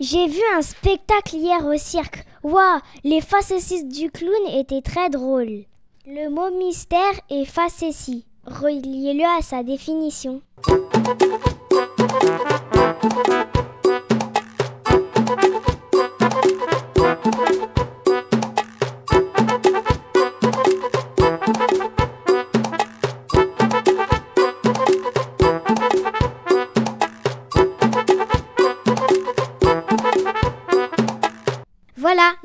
J'ai 0.00 0.26
vu 0.26 0.40
un 0.56 0.62
spectacle 0.62 1.36
hier 1.36 1.64
au 1.66 1.76
cirque. 1.76 2.24
Waouh, 2.42 2.80
les 3.04 3.20
facéties 3.20 3.84
du 3.84 4.10
clown 4.10 4.32
étaient 4.54 4.82
très 4.82 5.10
drôles. 5.10 5.64
Le 6.06 6.30
mot 6.30 6.50
mystère 6.50 7.20
est 7.30 7.44
facétie. 7.44 8.24
Reliez-le 8.46 9.24
à 9.38 9.42
sa 9.42 9.62
définition. 9.62 10.40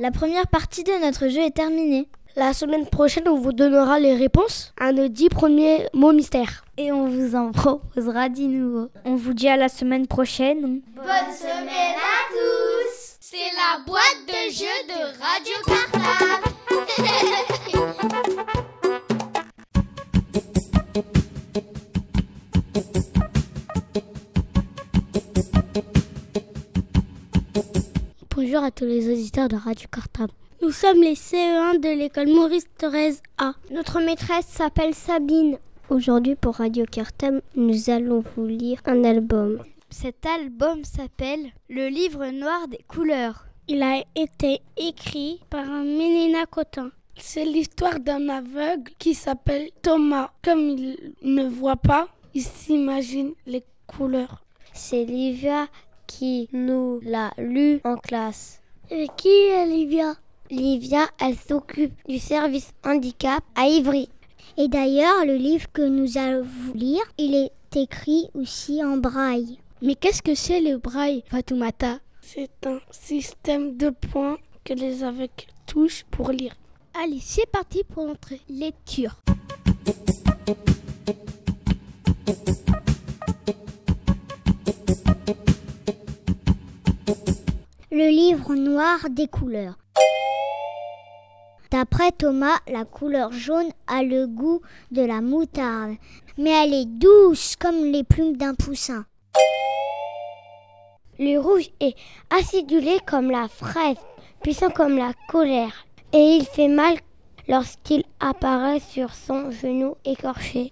La 0.10 0.14
première 0.20 0.48
partie 0.48 0.84
de 0.84 1.06
notre 1.06 1.28
jeu 1.28 1.42
est 1.42 1.56
terminée. 1.56 2.10
La 2.36 2.54
semaine 2.54 2.88
prochaine, 2.88 3.28
on 3.28 3.38
vous 3.38 3.54
donnera 3.54 4.00
les 4.00 4.16
réponses 4.16 4.74
à 4.82 4.92
nos 4.92 5.08
10 5.08 5.30
premiers 5.30 5.86
mots 5.94 6.14
mystères. 6.14 6.64
Et 6.78 6.92
on 6.92 7.08
vous 7.08 7.36
en 7.36 7.52
proposera 7.52 8.28
10 8.28 8.48
nouveaux. 8.48 8.90
On 9.06 9.14
vous 9.14 9.36
dit 9.36 9.48
à 9.48 9.56
la 9.56 9.70
semaine 9.70 10.08
prochaine. 10.08 10.82
Bonne 10.96 11.32
semaine 11.32 11.96
à 11.96 12.26
tous 12.32 13.18
C'est 13.20 13.38
la 13.56 13.86
boîte 13.86 14.26
de 14.26 14.52
jeux 14.52 14.66
de 14.88 15.00
Radio 15.22 15.54
Cartable 15.68 16.50
Bonjour 28.52 28.64
à 28.64 28.72
tous 28.72 28.86
les 28.86 29.08
auditeurs 29.08 29.48
de 29.48 29.56
Radio 29.56 29.88
Cartable. 29.92 30.34
Nous 30.64 30.72
sommes 30.72 31.04
les 31.04 31.14
CE1 31.14 31.80
de 31.80 31.90
l'école 31.90 32.30
Maurice 32.30 32.66
Thorez 32.80 33.14
A. 33.38 33.54
Notre 33.70 34.02
maîtresse 34.02 34.48
s'appelle 34.48 34.96
Sabine. 34.96 35.60
Aujourd'hui, 35.92 36.34
pour 36.34 36.56
Radio 36.56 36.84
Cartable, 36.92 37.44
nous 37.56 37.92
allons 37.92 38.24
vous 38.36 38.48
lire 38.48 38.80
un 38.86 39.04
album. 39.04 39.62
Cet 39.92 40.26
album 40.26 40.84
s'appelle 40.84 41.52
Le 41.70 41.90
livre 41.90 42.26
noir 42.32 42.68
des 42.68 42.84
couleurs. 42.88 43.46
Il 43.68 43.84
a 43.84 44.04
été 44.16 44.62
écrit 44.78 45.42
par 45.52 45.70
un 45.70 45.84
Mélina 45.84 46.48
Cotin. 46.48 46.90
C'est 47.18 47.46
l'histoire 47.46 48.00
d'un 48.00 48.30
aveugle 48.30 48.92
qui 48.98 49.14
s'appelle 49.14 49.70
Thomas. 49.84 50.32
Comme 50.44 50.70
il 50.70 51.14
ne 51.22 51.48
voit 51.48 51.76
pas, 51.76 52.08
il 52.34 52.42
s'imagine 52.42 53.34
les 53.46 53.64
couleurs. 53.86 54.44
C'est 54.74 55.06
Livia 55.06 55.68
qui 56.10 56.50
nous 56.52 57.00
l'a 57.04 57.32
lu 57.38 57.80
en 57.84 57.96
classe. 57.96 58.62
Et 58.90 59.08
qui 59.16 59.30
est 59.30 59.68
Livia? 59.68 60.16
Livia, 60.50 61.08
elle 61.22 61.38
s'occupe 61.38 61.94
du 62.08 62.18
service 62.18 62.72
handicap 62.84 63.44
à 63.56 63.68
Ivry. 63.68 64.10
Et 64.58 64.68
d'ailleurs, 64.68 65.24
le 65.26 65.36
livre 65.36 65.68
que 65.72 65.84
nous 65.84 66.18
allons 66.18 66.44
vous 66.44 66.74
lire, 66.74 67.04
il 67.20 67.36
est 67.36 67.52
écrit 67.76 68.28
aussi 68.34 68.84
en 68.84 68.98
braille. 68.98 69.60
Mais 69.84 69.94
qu'est-ce 69.94 70.24
que 70.24 70.34
c'est 70.34 70.60
le 70.60 70.78
braille, 70.78 71.24
Fatoumata? 71.28 72.00
C'est 72.22 72.66
un 72.66 72.80
système 72.90 73.78
de 73.78 73.92
points 73.92 74.38
que 74.66 74.74
les 74.74 75.04
aveugles 75.04 75.30
touchent 75.68 76.06
pour 76.10 76.32
lire. 76.32 76.56
Allez, 77.00 77.20
c'est 77.22 77.50
parti 77.50 77.84
pour 77.84 78.08
notre 78.08 78.34
lecture. 78.50 79.22
Le 88.00 88.08
livre 88.08 88.56
noir 88.56 89.10
des 89.10 89.28
couleurs. 89.28 89.78
D'après 91.70 92.14
Thomas, 92.14 92.58
la 92.72 92.86
couleur 92.86 93.34
jaune 93.34 93.72
a 93.88 94.04
le 94.04 94.26
goût 94.26 94.62
de 94.92 95.02
la 95.02 95.20
moutarde, 95.20 95.96
mais 96.38 96.52
elle 96.52 96.74
est 96.74 96.86
douce 96.86 97.58
comme 97.58 97.84
les 97.84 98.06
plumes 98.06 98.38
d'un 98.38 98.56
poussin. 98.56 99.04
Le 101.20 101.40
rouge 101.40 101.72
est 101.82 101.94
acidulé 102.30 103.00
comme 103.06 103.32
la 103.32 103.50
fraise, 103.50 103.98
puissant 104.44 104.70
comme 104.70 104.98
la 104.98 105.12
colère, 105.28 105.86
et 106.14 106.38
il 106.38 106.46
fait 106.46 106.70
mal 106.70 106.96
lorsqu'il 107.50 108.06
apparaît 108.22 108.80
sur 108.80 109.14
son 109.14 109.52
genou 109.52 109.98
écorché. 110.06 110.72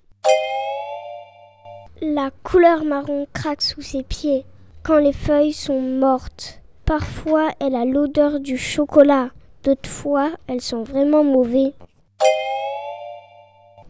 La 2.02 2.32
couleur 2.44 2.86
marron 2.86 3.28
craque 3.34 3.64
sous 3.64 3.82
ses 3.82 4.04
pieds 4.04 4.46
quand 4.82 5.00
les 5.00 5.12
feuilles 5.12 5.52
sont 5.52 5.82
mortes. 5.82 6.62
Parfois, 6.88 7.50
elle 7.60 7.76
a 7.76 7.84
l'odeur 7.84 8.40
du 8.40 8.58
chocolat. 8.58 9.32
D'autres 9.66 9.90
fois, 9.90 10.32
elles 10.48 10.62
sont 10.62 10.84
vraiment 10.84 11.22
mauvaises. 11.22 11.74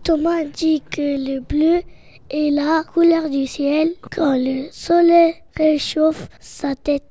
Thomas 0.03 0.43
dit 0.45 0.81
que 0.81 1.01
le 1.01 1.39
bleu 1.41 1.83
est 2.31 2.49
la 2.49 2.83
couleur 2.91 3.29
du 3.29 3.45
ciel 3.45 3.93
quand 4.11 4.35
le 4.35 4.71
soleil 4.71 5.35
réchauffe 5.55 6.27
sa 6.39 6.73
tête. 6.73 7.03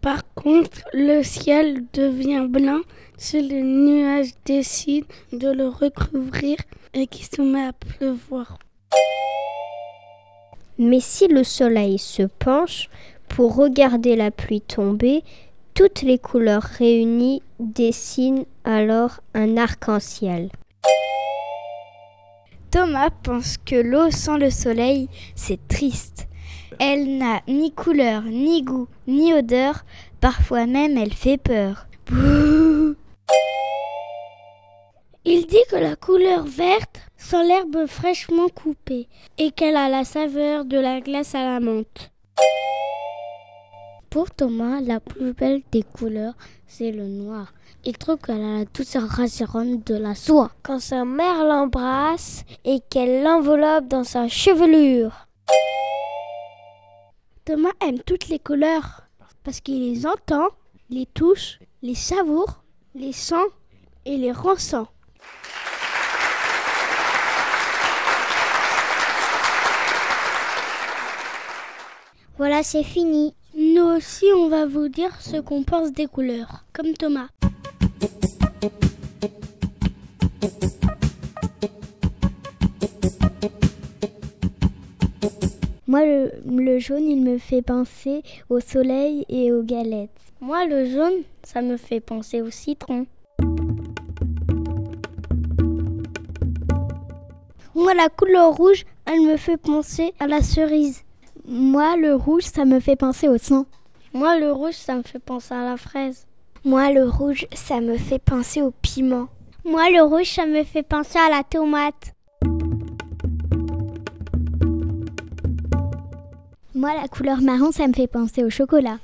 Par 0.00 0.24
contre, 0.34 0.80
le 0.92 1.22
ciel 1.22 1.84
devient 1.92 2.48
blanc 2.48 2.80
si 3.16 3.48
le 3.48 3.60
nuage 3.60 4.30
décide 4.44 5.04
de 5.32 5.52
le 5.52 5.68
recouvrir 5.68 6.56
et 6.94 7.06
qu'il 7.06 7.26
se 7.26 7.40
met 7.40 7.66
à 7.68 7.72
pleuvoir. 7.72 8.58
Mais 10.78 10.98
si 10.98 11.28
le 11.28 11.44
soleil 11.44 11.98
se 11.98 12.22
penche 12.22 12.88
pour 13.32 13.56
regarder 13.56 14.14
la 14.14 14.30
pluie 14.30 14.60
tomber, 14.60 15.24
Toutes 15.74 16.02
les 16.02 16.18
couleurs 16.18 16.62
réunies 16.62 17.42
dessinent 17.58 18.44
alors 18.62 19.20
un 19.32 19.56
arc-en-ciel. 19.56 20.50
Thomas 22.70 23.08
pense 23.22 23.56
que 23.56 23.76
l'eau 23.76 24.10
sans 24.10 24.36
le 24.36 24.50
soleil, 24.50 25.08
c'est 25.34 25.66
triste. 25.68 26.28
Elle 26.78 27.16
n'a 27.16 27.40
ni 27.48 27.72
couleur, 27.72 28.22
ni 28.22 28.62
goût, 28.62 28.86
ni 29.06 29.32
odeur. 29.32 29.86
Parfois 30.20 30.66
même, 30.66 30.98
elle 30.98 31.14
fait 31.14 31.38
peur. 31.38 31.86
Il 35.24 35.46
dit 35.46 35.64
que 35.70 35.76
la 35.76 35.96
couleur 35.96 36.44
verte 36.44 37.00
sent 37.16 37.44
l'herbe 37.46 37.86
fraîchement 37.86 38.48
coupée 38.48 39.08
et 39.38 39.52
qu'elle 39.52 39.76
a 39.76 39.88
la 39.88 40.04
saveur 40.04 40.66
de 40.66 40.78
la 40.78 41.00
glace 41.00 41.34
à 41.34 41.44
la 41.44 41.60
menthe. 41.60 42.11
Pour 44.12 44.30
Thomas, 44.30 44.82
la 44.82 45.00
plus 45.00 45.32
belle 45.32 45.62
des 45.72 45.82
couleurs, 45.82 46.34
c'est 46.66 46.92
le 46.92 47.06
noir. 47.08 47.54
Il 47.86 47.96
trouve 47.96 48.18
qu'elle 48.18 48.42
a 48.42 48.58
la 48.58 48.64
douceur 48.66 49.04
rassurante 49.04 49.86
de 49.86 49.94
la 49.94 50.14
soie. 50.14 50.50
Quand 50.62 50.80
sa 50.80 51.06
mère 51.06 51.46
l'embrasse 51.46 52.44
et 52.66 52.80
qu'elle 52.90 53.22
l'enveloppe 53.22 53.88
dans 53.88 54.04
sa 54.04 54.28
chevelure. 54.28 55.28
Thomas 57.46 57.70
aime 57.80 58.00
toutes 58.00 58.28
les 58.28 58.38
couleurs 58.38 59.04
parce 59.44 59.62
qu'il 59.62 59.80
les 59.80 60.06
entend, 60.06 60.48
les 60.90 61.06
touche, 61.06 61.58
les 61.80 61.94
savoure, 61.94 62.62
les 62.94 63.14
sent 63.14 63.48
et 64.04 64.18
les 64.18 64.32
ressent. 64.32 64.88
Voilà, 72.36 72.62
c'est 72.62 72.84
fini. 72.84 73.34
Nous 73.54 73.82
aussi, 73.82 74.24
on 74.34 74.48
va 74.48 74.64
vous 74.64 74.88
dire 74.88 75.20
ce 75.20 75.36
qu'on 75.36 75.62
pense 75.62 75.92
des 75.92 76.06
couleurs, 76.06 76.64
comme 76.72 76.94
Thomas. 76.94 77.28
Moi, 85.86 86.06
le, 86.06 86.32
le, 86.46 86.78
jaune, 86.78 87.06
il 87.06 87.20
me 87.20 87.36
fait 87.36 87.60
penser 87.60 88.22
au 88.48 88.60
soleil 88.60 89.26
et 89.28 89.52
aux 89.52 89.62
galettes. 89.62 90.10
Moi, 90.40 90.64
le 90.64 90.86
jaune, 90.86 91.22
ça 91.42 91.60
me 91.60 91.76
fait 91.76 92.00
penser 92.00 92.40
au 92.40 92.50
citron. 92.50 93.04
Moi, 97.74 97.92
la 97.92 98.08
couleur 98.08 98.54
rouge, 98.54 98.86
elle 99.04 99.20
me 99.20 99.36
fait 99.36 99.58
penser 99.58 100.14
à 100.18 100.26
la 100.26 100.40
cerise. 100.40 101.02
Moi, 101.54 101.98
le 101.98 102.14
rouge, 102.14 102.44
ça 102.44 102.64
me 102.64 102.80
fait 102.80 102.96
penser 102.96 103.28
au 103.28 103.36
sang. 103.36 103.66
Moi, 104.14 104.38
le 104.38 104.50
rouge, 104.52 104.72
ça 104.72 104.94
me 104.94 105.02
fait 105.02 105.18
penser 105.18 105.52
à 105.52 105.62
la 105.62 105.76
fraise. 105.76 106.26
Moi, 106.64 106.90
le 106.90 107.06
rouge, 107.06 107.46
ça 107.52 107.82
me 107.82 107.98
fait 107.98 108.18
penser 108.18 108.62
au 108.62 108.70
piment. 108.70 109.28
Moi, 109.62 109.90
le 109.90 110.00
rouge, 110.00 110.30
ça 110.30 110.46
me 110.46 110.64
fait 110.64 110.82
penser 110.82 111.18
à 111.18 111.28
la 111.28 111.42
tomate. 111.44 112.14
Moi, 116.74 116.94
la 116.94 117.06
couleur 117.06 117.42
marron, 117.42 117.70
ça 117.70 117.86
me 117.86 117.92
fait 117.92 118.06
penser 118.06 118.42
au 118.44 118.48
chocolat. 118.48 118.96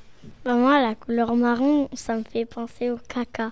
Bah, 0.47 0.55
moi, 0.55 0.81
la 0.81 0.95
couleur 0.95 1.37
marron, 1.37 1.91
ça 1.93 2.17
me 2.17 2.25
fait 2.25 2.47
penser 2.47 2.91
au 2.91 2.97
caca. 2.97 3.51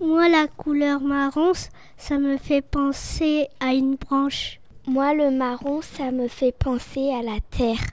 Moi, 0.00 0.30
la 0.30 0.46
couleur 0.46 1.02
marron, 1.02 1.52
ça 1.98 2.16
me 2.16 2.38
fait 2.38 2.62
penser 2.62 3.48
à 3.60 3.74
une 3.74 3.96
branche. 3.96 4.60
Moi, 4.86 5.12
le 5.12 5.30
marron, 5.30 5.82
ça 5.82 6.10
me 6.10 6.26
fait 6.26 6.52
penser 6.52 7.10
à 7.12 7.20
la 7.20 7.38
terre. 7.50 7.84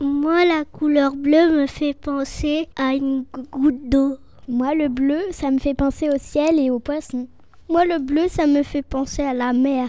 Moi, 0.00 0.44
la 0.44 0.64
couleur 0.64 1.16
bleue 1.16 1.50
me 1.50 1.66
fait 1.66 1.92
penser 1.92 2.68
à 2.76 2.94
une 2.94 3.24
goutte 3.50 3.88
d'eau. 3.88 4.16
Moi, 4.46 4.74
le 4.76 4.88
bleu, 4.88 5.18
ça 5.32 5.50
me 5.50 5.58
fait 5.58 5.74
penser 5.74 6.08
au 6.08 6.18
ciel 6.18 6.60
et 6.60 6.70
aux 6.70 6.78
poissons. 6.78 7.26
Moi, 7.68 7.84
le 7.84 7.98
bleu, 7.98 8.28
ça 8.28 8.46
me 8.46 8.62
fait 8.62 8.82
penser 8.82 9.22
à 9.22 9.34
la 9.34 9.52
mer. 9.52 9.88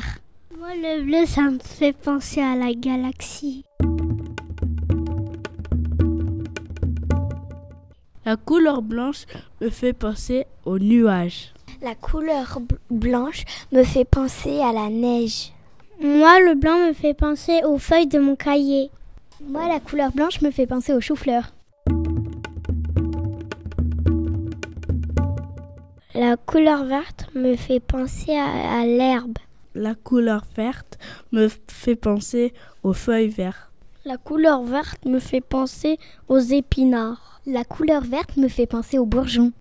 Moi, 0.57 0.69
le 0.75 1.03
bleu, 1.03 1.27
ça 1.27 1.43
me 1.43 1.59
fait 1.59 1.93
penser 1.93 2.41
à 2.41 2.55
la 2.55 2.73
galaxie. 2.73 3.65
La 8.25 8.35
couleur 8.35 8.81
blanche 8.81 9.25
me 9.61 9.69
fait 9.69 9.93
penser 9.93 10.45
aux 10.65 10.79
nuages. 10.79 11.53
La 11.83 11.93
couleur 11.93 12.59
blanche 12.89 13.43
me 13.71 13.83
fait 13.83 14.05
penser 14.05 14.59
à 14.59 14.73
la 14.73 14.89
neige. 14.89 15.53
Moi, 16.01 16.39
le 16.39 16.55
blanc 16.55 16.87
me 16.87 16.93
fait 16.93 17.13
penser 17.13 17.61
aux 17.63 17.77
feuilles 17.77 18.07
de 18.07 18.19
mon 18.19 18.35
cahier. 18.35 18.89
Moi, 19.47 19.67
la 19.67 19.79
couleur 19.79 20.11
blanche 20.11 20.41
me 20.41 20.51
fait 20.51 20.67
penser 20.67 20.93
aux 20.93 21.01
choux-fleurs. 21.01 21.53
La 26.13 26.35
couleur 26.35 26.83
verte 26.83 27.29
me 27.33 27.55
fait 27.55 27.79
penser 27.79 28.35
à, 28.35 28.79
à 28.79 28.85
l'herbe. 28.85 29.37
La 29.75 29.95
couleur 29.95 30.43
verte 30.55 30.97
me 31.31 31.47
fait 31.67 31.95
penser 31.95 32.53
aux 32.83 32.93
feuilles 32.93 33.29
vertes. 33.29 33.71
La 34.05 34.17
couleur 34.17 34.63
verte 34.63 35.05
me 35.05 35.19
fait 35.19 35.41
penser 35.41 35.97
aux 36.27 36.39
épinards. 36.39 37.41
La 37.45 37.63
couleur 37.63 38.01
verte 38.01 38.35
me 38.37 38.47
fait 38.47 38.65
penser 38.67 38.97
aux 38.97 39.05
bourgeons. 39.05 39.53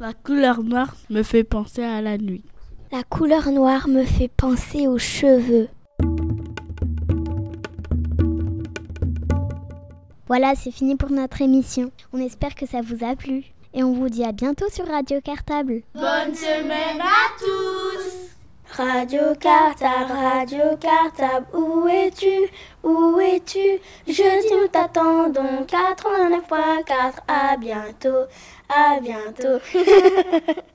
La 0.00 0.12
couleur 0.12 0.62
noire 0.62 0.94
me 1.08 1.22
fait 1.22 1.44
penser 1.44 1.82
à 1.82 2.02
la 2.02 2.18
nuit. 2.18 2.44
La 2.94 3.02
couleur 3.02 3.50
noire 3.50 3.88
me 3.88 4.04
fait 4.04 4.28
penser 4.28 4.86
aux 4.86 4.98
cheveux. 4.98 5.68
Voilà, 10.28 10.54
c'est 10.54 10.70
fini 10.70 10.94
pour 10.94 11.10
notre 11.10 11.42
émission. 11.42 11.90
On 12.12 12.20
espère 12.20 12.54
que 12.54 12.66
ça 12.66 12.82
vous 12.82 13.04
a 13.04 13.16
plu. 13.16 13.46
Et 13.72 13.82
on 13.82 13.94
vous 13.94 14.08
dit 14.08 14.22
à 14.22 14.30
bientôt 14.30 14.68
sur 14.70 14.86
Radio 14.86 15.20
Cartable. 15.20 15.82
Bonne 15.92 16.36
semaine 16.36 17.00
à 17.00 17.36
tous 17.36 18.30
Radio 18.76 19.34
Cartable, 19.40 20.12
Radio 20.12 20.76
Cartable, 20.80 21.46
où 21.52 21.88
es-tu? 21.88 22.48
Où 22.84 23.18
es-tu? 23.18 23.80
Jeudi 24.06 24.52
nous 24.52 24.68
t'attendons 24.68 25.66
89.4, 25.66 27.14
à 27.26 27.56
bientôt, 27.56 28.28
à 28.68 29.00
bientôt. 29.00 29.58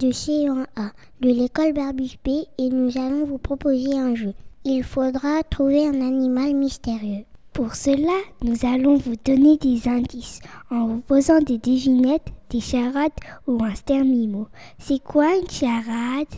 De 0.00 0.12
C1A 0.12 0.92
de 1.20 1.28
l'école 1.28 1.74
Barbus 1.74 2.16
B 2.24 2.46
et 2.56 2.70
nous 2.70 2.96
allons 2.96 3.24
vous 3.26 3.36
proposer 3.36 3.98
un 3.98 4.14
jeu. 4.14 4.32
Il 4.64 4.82
faudra 4.82 5.42
trouver 5.42 5.86
un 5.86 6.00
animal 6.00 6.54
mystérieux. 6.54 7.24
Pour 7.52 7.74
cela, 7.74 8.16
nous 8.42 8.56
allons 8.62 8.96
vous 8.96 9.16
donner 9.22 9.58
des 9.58 9.88
indices 9.88 10.40
en 10.70 10.86
vous 10.86 11.00
posant 11.00 11.40
des 11.40 11.58
devinettes, 11.58 12.28
des 12.48 12.60
charades 12.60 13.12
ou 13.46 13.62
un 13.62 13.74
stermimo. 13.74 14.48
C'est 14.78 15.02
quoi 15.02 15.36
une 15.36 15.50
charade? 15.50 16.28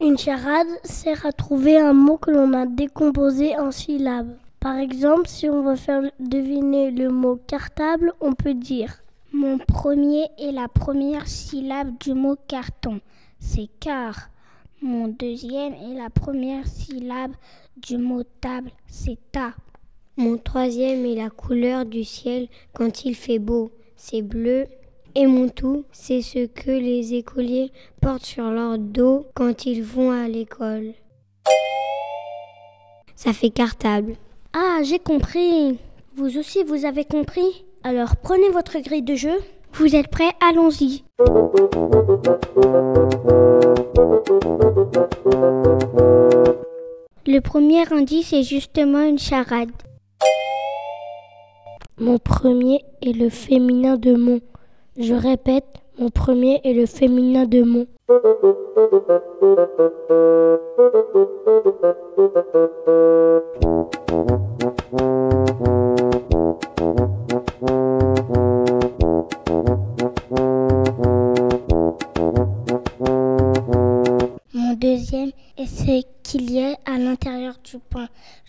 Une 0.00 0.16
charade 0.16 0.68
sert 0.82 1.26
à 1.26 1.32
trouver 1.32 1.78
un 1.78 1.92
mot 1.92 2.16
que 2.16 2.30
l'on 2.30 2.54
a 2.54 2.64
décomposé 2.64 3.58
en 3.58 3.72
syllabes. 3.72 4.34
Par 4.58 4.76
exemple, 4.76 5.28
si 5.28 5.50
on 5.50 5.62
veut 5.62 5.76
faire 5.76 6.02
deviner 6.18 6.90
le 6.90 7.10
mot 7.10 7.38
cartable, 7.46 8.12
on 8.22 8.32
peut 8.32 8.54
dire 8.54 9.01
Mon 9.34 9.56
premier 9.56 10.26
est 10.38 10.52
la 10.52 10.68
première 10.68 11.26
syllabe 11.26 11.96
du 11.98 12.12
mot 12.12 12.36
carton, 12.48 13.00
c'est 13.40 13.70
car. 13.80 14.28
Mon 14.82 15.08
deuxième 15.08 15.72
est 15.72 15.94
la 15.94 16.10
première 16.10 16.66
syllabe 16.66 17.32
du 17.78 17.96
mot 17.96 18.24
table, 18.42 18.70
c'est 18.86 19.18
ta. 19.32 19.54
Mon 20.18 20.36
troisième 20.36 21.06
est 21.06 21.14
la 21.14 21.30
couleur 21.30 21.86
du 21.86 22.04
ciel 22.04 22.48
quand 22.74 23.06
il 23.06 23.14
fait 23.14 23.38
beau, 23.38 23.72
c'est 23.96 24.20
bleu. 24.20 24.66
Et 25.14 25.26
mon 25.26 25.48
tout, 25.48 25.86
c'est 25.92 26.20
ce 26.20 26.46
que 26.46 26.70
les 26.70 27.14
écoliers 27.14 27.70
portent 28.02 28.26
sur 28.26 28.50
leur 28.50 28.78
dos 28.78 29.26
quand 29.34 29.64
ils 29.64 29.82
vont 29.82 30.10
à 30.10 30.28
l'école. 30.28 30.92
Ça 33.14 33.32
fait 33.32 33.50
cartable. 33.50 34.16
Ah, 34.52 34.80
j'ai 34.82 34.98
compris. 34.98 35.78
Vous 36.16 36.36
aussi, 36.36 36.64
vous 36.64 36.84
avez 36.84 37.06
compris? 37.06 37.64
Alors 37.84 38.16
prenez 38.16 38.48
votre 38.50 38.78
grille 38.78 39.02
de 39.02 39.16
jeu. 39.16 39.40
Vous 39.72 39.96
êtes 39.96 40.08
prêts? 40.08 40.30
Allons-y. 40.40 41.02
Le 47.26 47.40
premier 47.40 47.92
indice 47.92 48.32
est 48.32 48.44
justement 48.44 49.02
une 49.02 49.18
charade. 49.18 49.70
Mon 51.98 52.18
premier 52.18 52.84
est 53.02 53.16
le 53.16 53.28
féminin 53.30 53.96
de 53.96 54.14
mon. 54.14 54.40
Je 54.96 55.14
répète, 55.14 55.64
mon 55.98 56.10
premier 56.10 56.60
est 56.64 56.74
le 56.74 56.86
féminin 56.86 57.46
de 57.46 57.62
mon. 57.62 57.86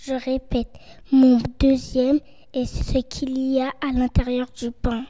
Je 0.05 0.15
répète, 0.15 0.67
mon 1.13 1.37
deuxième 1.61 2.19
est 2.53 2.65
ce 2.65 2.97
qu'il 2.97 3.37
y 3.37 3.61
a 3.61 3.69
à 3.79 3.97
l'intérieur 3.97 4.47
du 4.53 4.69
pain. 4.69 5.05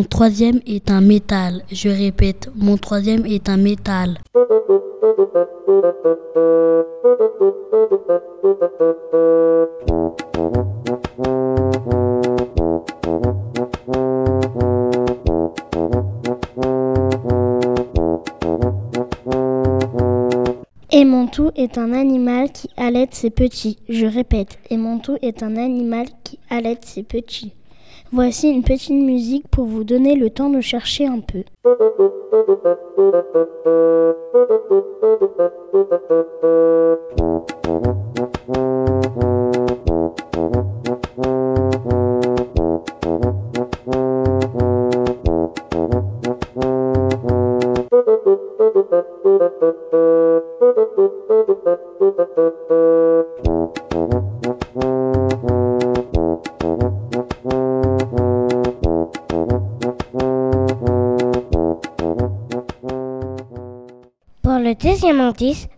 Mon 0.00 0.06
troisième 0.06 0.60
est 0.66 0.90
un 0.90 1.02
métal. 1.02 1.62
Je 1.70 1.90
répète, 1.90 2.48
mon 2.56 2.78
troisième 2.78 3.26
est 3.26 3.50
un 3.50 3.58
métal. 3.58 4.16
Et 20.90 21.04
mon 21.04 21.26
tout 21.26 21.50
est 21.56 21.76
un 21.76 21.92
animal 21.92 22.50
qui 22.52 22.70
allaite 22.78 23.14
ses 23.14 23.28
petits. 23.28 23.76
Je 23.90 24.06
répète, 24.06 24.58
et 24.70 24.78
mon 24.78 24.98
tout 24.98 25.18
est 25.20 25.42
un 25.42 25.58
animal 25.58 26.06
qui 26.24 26.38
allaite 26.48 26.86
ses 26.86 27.02
petits. 27.02 27.52
Voici 28.12 28.48
une 28.48 28.64
petite 28.64 28.90
musique 28.90 29.46
pour 29.46 29.66
vous 29.66 29.84
donner 29.84 30.16
le 30.16 30.30
temps 30.30 30.50
de 30.50 30.60
chercher 30.60 31.06
un 31.06 31.20
peu. 31.20 31.44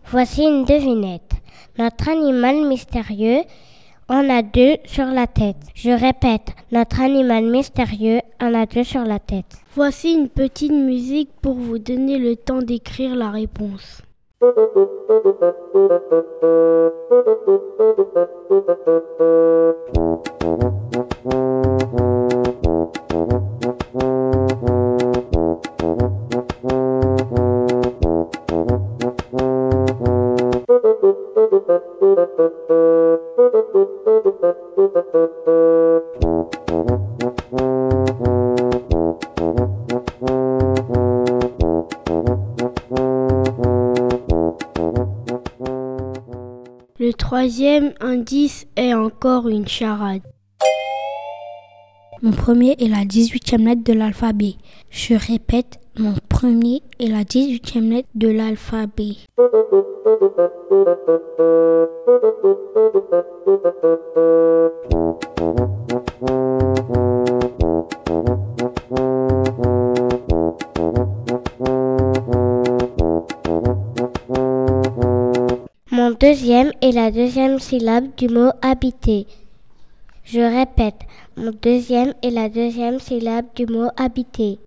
Voici 0.07 0.43
une 0.43 0.65
devinette. 0.65 1.33
Notre 1.79 2.09
animal 2.09 2.67
mystérieux 2.67 3.43
en 4.09 4.29
a 4.29 4.43
deux 4.43 4.77
sur 4.85 5.07
la 5.07 5.27
tête. 5.27 5.57
Je 5.75 5.91
répète, 5.91 6.49
notre 6.71 7.01
animal 7.01 7.45
mystérieux 7.45 8.21
en 8.41 8.55
a 8.55 8.67
deux 8.67 8.85
sur 8.85 9.05
la 9.05 9.19
tête. 9.19 9.57
Voici 9.75 10.13
une 10.13 10.29
petite 10.29 10.73
musique 10.73 11.31
pour 11.41 11.55
vous 11.55 11.79
donner 11.79 12.19
le 12.19 12.37
temps 12.37 12.63
d'écrire 12.63 13.15
la 13.15 13.31
réponse. 13.31 14.03
Charade. 49.67 50.23
Mon 52.23 52.31
premier 52.31 52.77
est 52.79 52.89
la 52.89 53.05
18e 53.05 53.65
lettre 53.65 53.83
de 53.85 53.93
l'alphabet. 53.93 54.55
Je 54.91 55.15
répète, 55.15 55.81
mon 55.99 56.15
premier 56.29 56.81
est 57.01 57.09
la 57.09 57.25
18e 57.25 57.89
lettre 57.91 58.09
de 58.15 58.29
l'alphabet. 58.29 59.17
Mon 75.91 76.11
deuxième 76.13 76.71
est 76.81 76.93
la 76.93 77.11
deuxième 77.11 77.59
syllabe 77.59 78.07
du 78.17 78.29
mot 78.29 78.51
habiter. 78.63 79.27
Je 80.33 80.41
répète, 80.41 81.03
mon 81.37 81.51
deuxième 81.51 82.15
est 82.23 82.31
la 82.31 82.49
deuxième 82.49 82.99
syllabe 82.99 83.45
du 83.55 83.67
mot 83.67 83.89
habiter. 83.99 84.59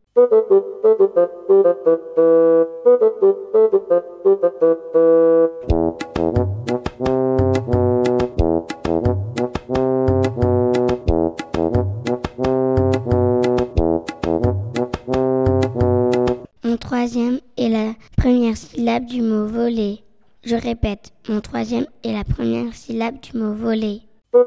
Mon 16.64 16.78
troisième 16.78 17.40
est 17.58 17.70
la 17.70 17.96
première 18.16 18.56
syllabe 18.56 19.06
du 19.06 19.24
mot 19.24 19.48
voler. 19.48 20.04
Je 20.44 20.56
répète, 20.56 21.12
mon 21.28 21.42
troisième 21.42 21.88
est 22.04 22.14
la 22.14 22.24
première 22.24 22.72
syllabe 22.76 23.20
du 23.20 23.36
mot 23.36 23.56
voler. 23.56 24.02
Mon 24.36 24.42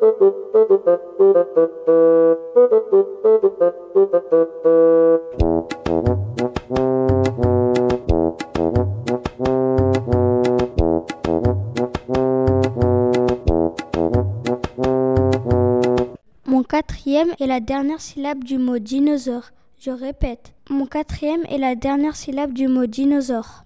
quatrième 16.64 17.29
est 17.40 17.46
la 17.46 17.61
dernière 17.61 18.01
syllabe 18.03 18.44
du 18.44 18.59
mot 18.59 18.79
dinosaure. 18.79 19.44
Je 19.81 19.90
répète, 19.90 20.53
mon 20.68 20.85
quatrième 20.85 21.46
est 21.48 21.57
la 21.57 21.74
dernière 21.74 22.14
syllabe 22.14 22.53
du 22.53 22.68
mot 22.68 22.85
dinosaure. 22.85 23.64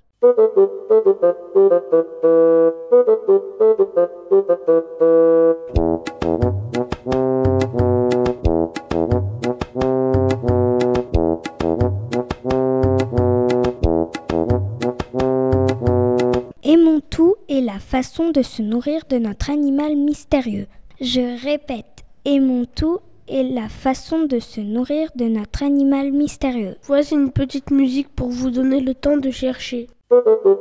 Façon 17.93 18.31
de 18.31 18.41
se 18.43 18.63
nourrir 18.63 19.03
de 19.11 19.19
notre 19.19 19.51
animal 19.51 19.97
mystérieux. 19.97 20.67
Je 21.01 21.45
répète, 21.45 22.05
et 22.25 22.41
mon 22.41 22.65
tout 22.65 23.01
est 23.29 23.43
la 23.43 23.69
façon 23.69 24.25
de 24.25 24.39
se 24.39 24.61
nourrir 24.61 25.11
de 25.15 25.27
notre 25.27 25.63
animal 25.63 26.11
mystérieux. 26.11 26.77
Voici 26.85 27.15
une 27.15 27.31
petite 27.31 27.71
musique 27.71 28.09
pour 28.09 28.31
vous 28.31 28.51
donner 28.51 28.81
le 28.81 28.95
temps 28.95 29.19
de 29.19 29.31
chercher. 29.31 29.89
Voici 30.13 30.53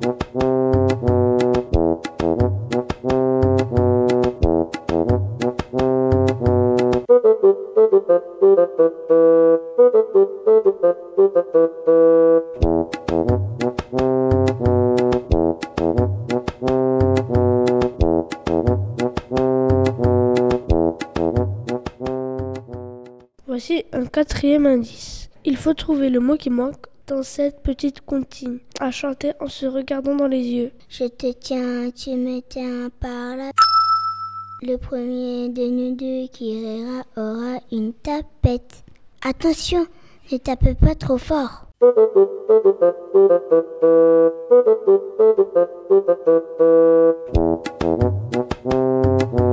indice. 24.66 25.30
Il 25.46 25.58
faut 25.58 25.74
trouver 25.74 26.10
le 26.10 26.20
mot 26.20 26.38
qui 26.38 26.50
manque 26.50 26.88
dans 27.08 27.24
cette 27.24 27.62
petite 27.62 28.02
comptine, 28.02 28.60
à 28.80 28.92
chanter 28.92 29.34
en 29.40 29.48
se 29.48 29.66
regardant 29.66 30.16
dans 30.16 30.28
les 30.28 30.44
yeux. 30.44 30.72
Je 30.90 31.06
te 31.06 31.32
tiens, 31.34 31.90
tu 31.92 32.12
me 32.12 32.40
tiens 32.42 32.90
par 33.00 33.36
là. 33.36 33.52
Le 34.62 34.78
premier 34.78 35.50
de 35.50 35.68
nous 35.68 35.96
deux 35.96 36.28
qui 36.32 36.66
rira 36.66 37.04
aura 37.18 37.60
une 37.72 37.94
tapette. 37.94 38.84
Attention, 39.22 39.86
ne 40.32 40.38
tape 40.38 40.74
pas 40.80 40.96
trop 40.96 41.18
fort. 41.18 41.68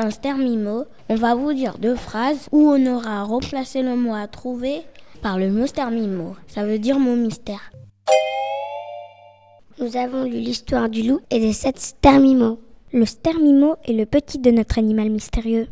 un 0.00 0.10
stermimo. 0.10 0.84
On 1.08 1.14
va 1.14 1.34
vous 1.34 1.52
dire 1.52 1.78
deux 1.78 1.94
phrases 1.94 2.48
où 2.52 2.70
on 2.70 2.86
aura 2.86 3.22
remplacé 3.24 3.82
le 3.82 3.96
mot 3.96 4.14
à 4.14 4.26
trouver 4.26 4.82
par 5.22 5.38
le 5.38 5.50
mot 5.50 5.66
stermimo. 5.66 6.36
Ça 6.46 6.64
veut 6.64 6.78
dire 6.78 6.98
mot 6.98 7.16
mystère. 7.16 7.70
Nous 9.78 9.96
avons 9.96 10.24
lu 10.24 10.38
l'histoire 10.38 10.88
du 10.88 11.02
loup 11.02 11.20
et 11.30 11.38
des 11.38 11.52
sept 11.52 11.78
stermimos. 11.78 12.58
Le 12.92 13.04
stermimo 13.04 13.76
est 13.86 13.92
le 13.92 14.06
petit 14.06 14.38
de 14.38 14.50
notre 14.50 14.78
animal 14.78 15.10
mystérieux. 15.10 15.68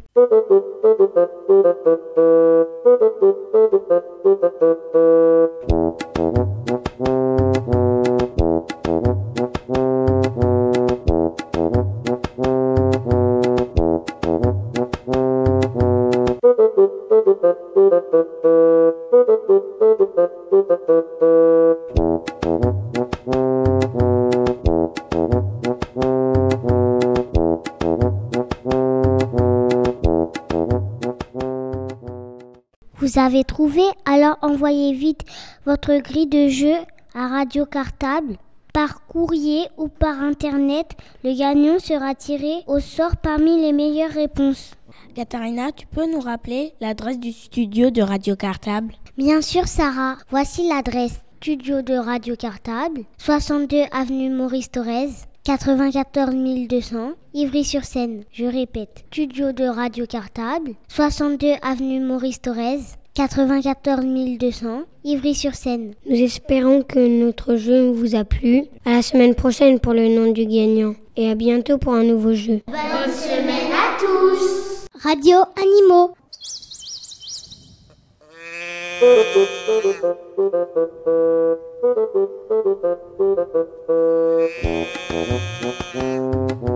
Trouvé 33.59 33.83
Alors 34.05 34.39
envoyez 34.41 34.93
vite 34.93 35.23
votre 35.67 35.97
grille 35.97 36.29
de 36.29 36.47
jeu 36.47 36.77
à 37.13 37.27
Radio 37.27 37.67
Cartable 37.67 38.37
par 38.73 39.05
courrier 39.05 39.67
ou 39.77 39.89
par 39.89 40.23
internet. 40.23 40.93
Le 41.25 41.37
gagnant 41.37 41.81
sera 41.81 42.15
tiré 42.15 42.63
au 42.69 42.79
sort 42.79 43.17
parmi 43.17 43.61
les 43.61 43.73
meilleures 43.73 44.13
réponses. 44.13 44.75
Katharina, 45.17 45.73
tu 45.73 45.89
peux 45.89 46.07
nous 46.09 46.21
rappeler 46.21 46.73
l'adresse 46.81 47.19
du 47.19 47.33
studio 47.33 47.91
de 47.91 48.01
Radio 48.01 48.37
Cartable? 48.37 48.95
Bien 49.17 49.43
sûr, 49.43 49.67
Sarah. 49.67 50.19
Voici 50.31 50.69
l'adresse 50.69 51.21
studio 51.41 51.83
de 51.83 51.95
Radio 51.95 52.37
Cartable, 52.37 53.07
62 53.19 53.87
avenue 53.91 54.31
Maurice 54.31 54.71
Thorez, 54.71 55.09
94 55.43 56.33
200, 56.69 57.13
Ivry-sur-Seine. 57.35 58.23
Je 58.31 58.45
répète, 58.45 59.05
studio 59.11 59.51
de 59.51 59.65
Radio 59.65 60.07
Cartable, 60.07 60.75
62 60.87 61.55
avenue 61.63 62.01
Maurice 62.01 62.41
Thorez, 62.41 62.81
94 63.19 64.39
200, 64.39 64.83
Ivry-sur-Seine. 65.03 65.95
Nous 66.07 66.23
espérons 66.23 66.83
que 66.83 67.01
notre 67.01 67.57
jeu 67.57 67.91
vous 67.91 68.15
a 68.15 68.23
plu. 68.23 68.63
À 68.85 68.93
la 68.93 69.03
semaine 69.03 69.35
prochaine 69.35 69.81
pour 69.81 69.93
le 69.93 70.07
nom 70.07 70.31
du 70.31 70.47
gagnant. 70.47 70.95
Et 71.17 71.29
à 71.29 71.35
bientôt 71.35 71.79
pour 71.79 71.95
un 71.95 72.05
nouveau 72.05 72.35
jeu. 72.35 72.61
Bonne 72.69 73.13
semaine 73.13 73.73
à 73.73 73.99
tous 73.99 74.87
Radio 75.03 75.39
Animaux. 75.57 76.15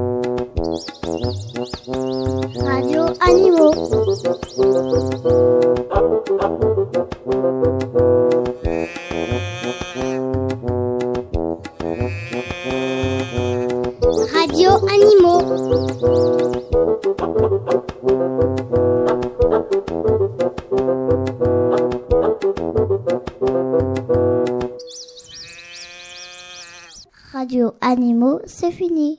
Radio 2.63 3.03
Animaux. 3.21 3.75
Radio 14.33 14.71
Animaux. 14.87 15.43
Radio 27.33 27.73
Animaux, 27.81 28.39
c'est 28.47 28.71
fini. 28.71 29.19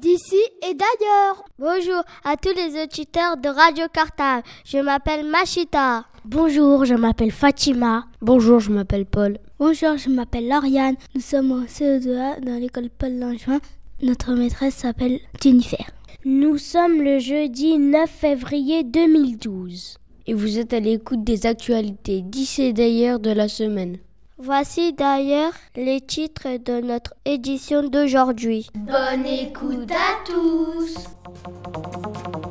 D'ici 0.00 0.40
et 0.62 0.74
d'ailleurs. 0.74 1.44
Bonjour 1.58 2.02
à 2.24 2.36
tous 2.36 2.54
les 2.54 2.82
auditeurs 2.82 3.36
de 3.36 3.48
Radio 3.48 3.84
Cartable. 3.92 4.42
Je 4.64 4.78
m'appelle 4.78 5.26
Machita. 5.28 6.06
Bonjour, 6.24 6.84
je 6.84 6.94
m'appelle 6.94 7.30
Fatima. 7.30 8.06
Bonjour, 8.20 8.58
je 8.58 8.70
m'appelle 8.70 9.04
Paul. 9.04 9.38
Bonjour, 9.58 9.98
je 9.98 10.08
m'appelle 10.08 10.48
Lauriane. 10.48 10.96
Nous 11.14 11.20
sommes 11.20 11.52
en 11.52 11.64
CE2A 11.64 12.40
dans 12.40 12.58
l'école 12.58 12.88
Paul 12.90 13.18
Langevin. 13.18 13.60
Notre 14.02 14.32
maîtresse 14.32 14.76
s'appelle 14.76 15.20
Jennifer. 15.42 15.84
Nous 16.24 16.56
sommes 16.56 17.02
le 17.02 17.18
jeudi 17.18 17.78
9 17.78 18.08
février 18.08 18.84
2012. 18.84 19.98
Et 20.26 20.34
vous 20.34 20.58
êtes 20.58 20.72
à 20.72 20.80
l'écoute 20.80 21.22
des 21.22 21.46
actualités 21.46 22.22
d'ici 22.22 22.62
et 22.62 22.72
d'ailleurs 22.72 23.20
de 23.20 23.30
la 23.30 23.48
semaine. 23.48 23.98
Voici 24.44 24.92
d'ailleurs 24.92 25.52
les 25.76 26.00
titres 26.00 26.58
de 26.64 26.80
notre 26.80 27.14
édition 27.24 27.88
d'aujourd'hui. 27.88 28.68
Bonne 28.74 29.24
écoute 29.24 29.88
à 29.92 30.24
tous 30.24 31.06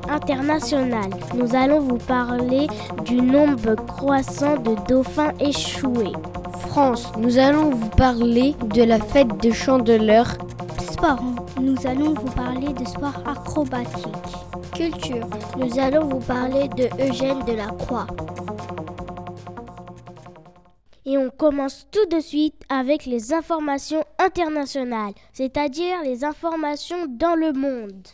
internationale. 0.10 1.10
Nous 1.36 1.54
allons 1.54 1.82
vous 1.82 1.98
parler 1.98 2.68
du 3.04 3.16
nombre 3.16 3.76
croissant 3.76 4.56
de 4.56 4.76
dauphins 4.88 5.34
échoués. 5.42 6.14
France, 6.70 7.12
nous 7.18 7.38
allons 7.38 7.72
vous 7.72 7.90
parler 7.90 8.56
de 8.74 8.84
la 8.84 9.00
fête 9.00 9.44
de 9.44 9.52
Chandeleur. 9.52 10.38
Sport, 10.80 11.22
nous 11.60 11.76
allons 11.86 12.14
vous 12.14 12.32
parler 12.32 12.72
de 12.72 12.86
sport 12.86 13.22
acrobatique. 13.28 14.06
Culture, 14.74 15.28
nous 15.58 15.78
allons 15.78 16.08
vous 16.08 16.26
parler 16.26 16.70
de 16.70 16.86
Eugène 17.04 17.44
de 17.46 17.54
la 17.54 17.68
Croix. 17.68 18.08
Et 21.06 21.18
on 21.18 21.30
commence 21.30 21.88
tout 21.92 22.16
de 22.16 22.22
suite 22.22 22.62
avec 22.70 23.06
les 23.06 23.34
informations 23.34 24.04
internationales, 24.20 25.14
c'est-à-dire 25.34 26.04
les 26.04 26.24
informations 26.24 27.08
dans 27.08 27.36
le 27.36 27.54
monde. 27.54 28.08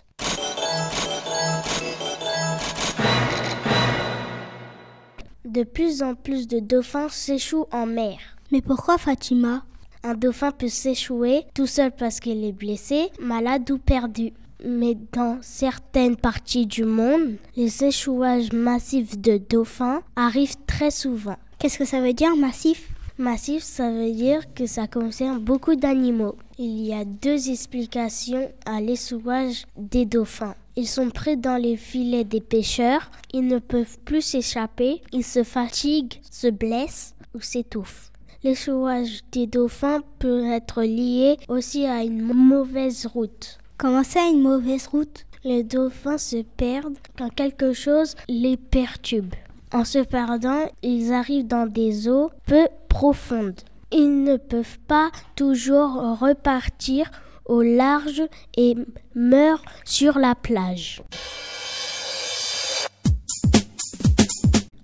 De 5.44 5.64
plus 5.64 6.02
en 6.02 6.16
plus 6.16 6.48
de 6.48 6.60
dauphins 6.60 7.10
s'échouent 7.10 7.68
en 7.72 7.86
mer. 7.86 8.20
Mais 8.52 8.62
pourquoi 8.62 8.98
Fatima? 8.98 9.64
Un 10.04 10.14
dauphin 10.14 10.52
peut 10.52 10.70
s'échouer 10.70 11.44
tout 11.54 11.68
seul 11.68 11.92
parce 11.92 12.22
qu'il 12.22 12.46
est 12.46 12.54
blessé, 12.54 13.10
malade 13.20 13.70
ou 13.70 13.78
perdu. 13.78 14.32
Mais 14.64 14.96
dans 15.12 15.40
certaines 15.42 16.16
parties 16.16 16.66
du 16.66 16.86
monde, 16.86 17.36
les 17.56 17.84
échouages 17.84 18.54
massifs 18.54 19.18
de 19.20 19.38
dauphins 19.38 20.02
arrivent 20.16 20.56
très 20.66 20.92
souvent. 20.92 21.38
Qu'est-ce 21.60 21.80
que 21.80 21.86
ça 21.86 22.02
veut 22.02 22.14
dire 22.14 22.36
massif? 22.36 22.88
Massif, 23.18 23.64
ça 23.64 23.90
veut 23.90 24.12
dire 24.12 24.54
que 24.54 24.68
ça 24.68 24.86
concerne 24.86 25.40
beaucoup 25.40 25.76
d'animaux. 25.76 26.36
Il 26.60 26.86
y 26.86 26.94
a 26.94 27.04
deux 27.04 27.50
explications 27.50 28.52
à 28.68 28.80
l'échouage 28.80 29.66
des 29.76 30.06
dauphins. 30.06 30.54
Ils 30.76 30.88
sont 30.88 31.10
pris 31.10 31.36
dans 31.36 31.58
les 31.58 31.76
filets 31.76 32.26
des 32.26 32.42
pêcheurs, 32.42 33.10
ils 33.34 33.48
ne 33.48 33.58
peuvent 33.58 33.98
plus 34.06 34.22
s'échapper, 34.22 35.02
ils 35.12 35.24
se 35.24 35.44
fatiguent, 35.44 36.20
se 36.30 36.48
blessent 36.48 37.16
ou 37.34 37.42
s'étouffent. 37.42 38.12
L'échouage 38.44 39.22
des 39.32 39.48
dauphins 39.48 40.02
peut 40.20 40.46
être 40.52 40.84
lié 40.84 41.38
aussi 41.48 41.88
à 41.88 42.04
une 42.04 42.22
mauvaise 42.22 43.08
route. 43.08 43.58
Comment 43.80 44.04
ça, 44.04 44.30
une 44.30 44.42
mauvaise 44.42 44.86
route? 44.86 45.26
Les 45.44 45.64
dauphins 45.64 46.20
se 46.20 46.44
perdent 46.44 47.00
quand 47.18 47.34
quelque 47.34 47.74
chose 47.74 48.14
les 48.30 48.58
perturbe. 48.58 49.34
En 49.74 49.84
se 49.84 50.00
perdant, 50.00 50.66
ils 50.82 51.12
arrivent 51.12 51.48
dans 51.48 51.68
des 51.68 52.08
eaux 52.08 52.30
peu 52.46 52.68
profondes. 52.88 53.60
Ils 53.92 54.24
ne 54.24 54.38
peuvent 54.38 54.80
pas 54.88 55.12
toujours 55.36 56.20
repartir 56.20 57.12
au 57.46 57.62
large 57.62 58.24
et 58.56 58.76
meurent 59.16 59.64
sur 59.84 60.20
la 60.20 60.36
plage. 60.36 61.02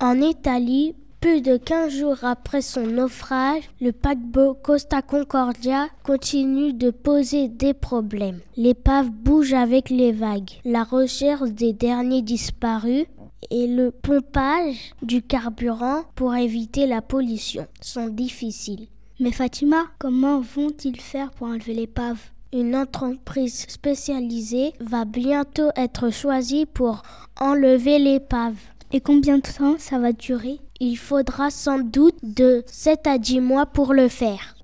En 0.02 0.20
Italie, 0.20 0.96
plus 1.22 1.42
de 1.42 1.56
15 1.56 1.94
jours 1.94 2.18
après 2.24 2.62
son 2.62 2.86
naufrage, 2.86 3.64
le 3.80 3.94
paquebot 3.94 4.54
Costa 4.54 5.02
Concordia 5.02 5.88
continue 6.04 6.74
de 6.74 6.90
poser 6.90 7.48
des 7.48 7.74
problèmes. 7.74 8.42
L'épave 8.58 9.10
bouge 9.10 9.54
avec 9.54 9.90
les 9.90 10.12
vagues. 10.12 10.52
La 10.66 10.84
recherche 10.84 11.52
des 11.52 11.72
derniers 11.72 12.22
disparus 12.22 13.06
et 13.50 13.68
le 13.68 13.92
pompage 13.92 14.94
du 15.02 15.22
carburant 15.22 16.04
pour 16.16 16.36
éviter 16.36 16.86
la 16.86 17.02
pollution 17.02 17.68
sont 17.82 18.08
difficiles. 18.08 18.88
Mais 19.20 19.32
Fatima, 19.32 19.86
comment 20.00 20.42
vont-ils 20.42 21.00
faire 21.00 21.32
pour 21.32 21.48
enlever 21.48 21.74
l'épave 21.74 22.20
Une 22.52 22.76
entreprise 22.76 23.66
spécialisée 23.68 24.74
va 24.80 25.06
bientôt 25.06 25.70
être 25.76 26.10
choisie 26.10 26.66
pour 26.66 27.04
enlever 27.40 28.00
l'épave. 28.00 28.56
Et 28.92 29.02
combien 29.02 29.38
de 29.38 29.44
temps 29.44 29.76
ça 29.78 30.00
va 30.00 30.12
durer? 30.12 30.60
Il 30.80 30.98
faudra 30.98 31.50
sans 31.50 31.80
doute 31.80 32.18
de 32.24 32.64
7 32.68 33.08
à 33.08 33.18
10 33.18 33.40
mois 33.40 33.66
pour 33.66 33.94
le 33.94 34.08
faire. 34.08 34.56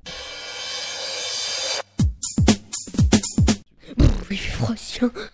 Il 4.32 4.38
fait 4.38 4.52
froid 4.52 4.76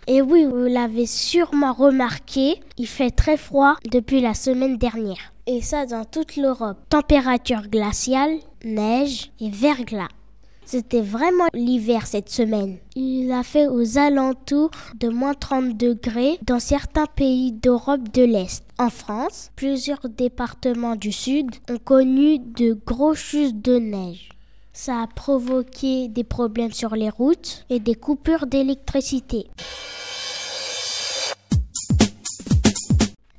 Et 0.08 0.22
oui, 0.22 0.46
vous 0.46 0.66
l'avez 0.66 1.06
sûrement 1.06 1.74
remarqué, 1.74 2.62
il 2.78 2.88
fait 2.88 3.12
très 3.12 3.38
froid 3.38 3.76
depuis 3.92 4.22
la 4.22 4.34
semaine 4.34 4.78
dernière. 4.78 5.34
Et 5.48 5.62
ça 5.62 5.86
dans 5.86 6.06
toute 6.06 6.38
l'Europe. 6.38 6.78
Température 6.90 7.68
glaciale, 7.68 8.40
neige 8.64 9.32
et 9.40 9.50
verglas. 9.50 10.10
C'était 10.66 11.02
vraiment 11.02 11.46
l'hiver 11.54 12.08
cette 12.08 12.30
semaine. 12.30 12.78
Il 12.96 13.32
a 13.32 13.44
fait 13.44 13.68
aux 13.68 14.00
alentours 14.00 14.72
de 15.00 15.10
moins 15.10 15.36
30 15.36 15.78
degrés 15.78 16.40
dans 16.42 16.60
certains 16.60 17.06
pays 17.06 17.52
d'Europe 17.52 18.12
de 18.12 18.24
l'Est. 18.24 18.64
En 18.80 18.90
France, 18.90 19.52
plusieurs 19.56 20.10
départements 20.10 20.96
du 20.96 21.12
Sud 21.12 21.52
ont 21.70 21.78
connu 21.78 22.40
de 22.40 22.74
gros 22.74 23.14
chutes 23.14 23.62
de 23.62 23.78
neige. 23.78 24.30
Ça 24.78 25.04
a 25.04 25.08
provoqué 25.08 26.10
des 26.10 26.26
problèmes 26.26 26.74
sur 26.74 26.98
les 26.98 27.10
routes 27.10 27.66
et 27.70 27.80
des 27.80 27.96
coupures 27.96 28.46
d'électricité. 28.46 29.48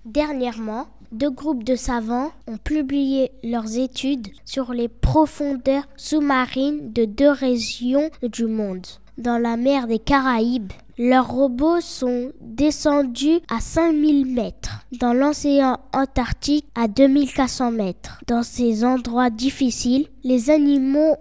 Dernièrement, 0.06 0.86
deux 1.12 1.30
groupes 1.30 1.62
de 1.62 1.76
savants 1.76 2.30
ont 2.46 2.56
publié 2.56 3.32
leurs 3.44 3.76
études 3.76 4.28
sur 4.46 4.72
les 4.72 4.88
profondeurs 4.88 5.86
sous-marines 5.98 6.94
de 6.94 7.04
deux 7.04 7.30
régions 7.30 8.08
du 8.22 8.46
monde. 8.46 8.86
Dans 9.18 9.36
la 9.36 9.58
mer 9.58 9.88
des 9.88 9.98
Caraïbes, 9.98 10.72
leurs 10.98 11.28
robots 11.28 11.82
sont 11.82 12.32
descendus 12.40 13.40
à 13.54 13.60
5000 13.60 14.24
mètres, 14.24 14.86
dans 14.98 15.12
l'océan 15.12 15.78
Antarctique 15.92 16.66
à 16.74 16.88
2400 16.88 17.72
mètres. 17.72 18.22
Dans 18.26 18.42
ces 18.42 18.84
endroits 18.84 19.28
difficiles, 19.28 20.06
les 20.24 20.48
animaux 20.48 21.16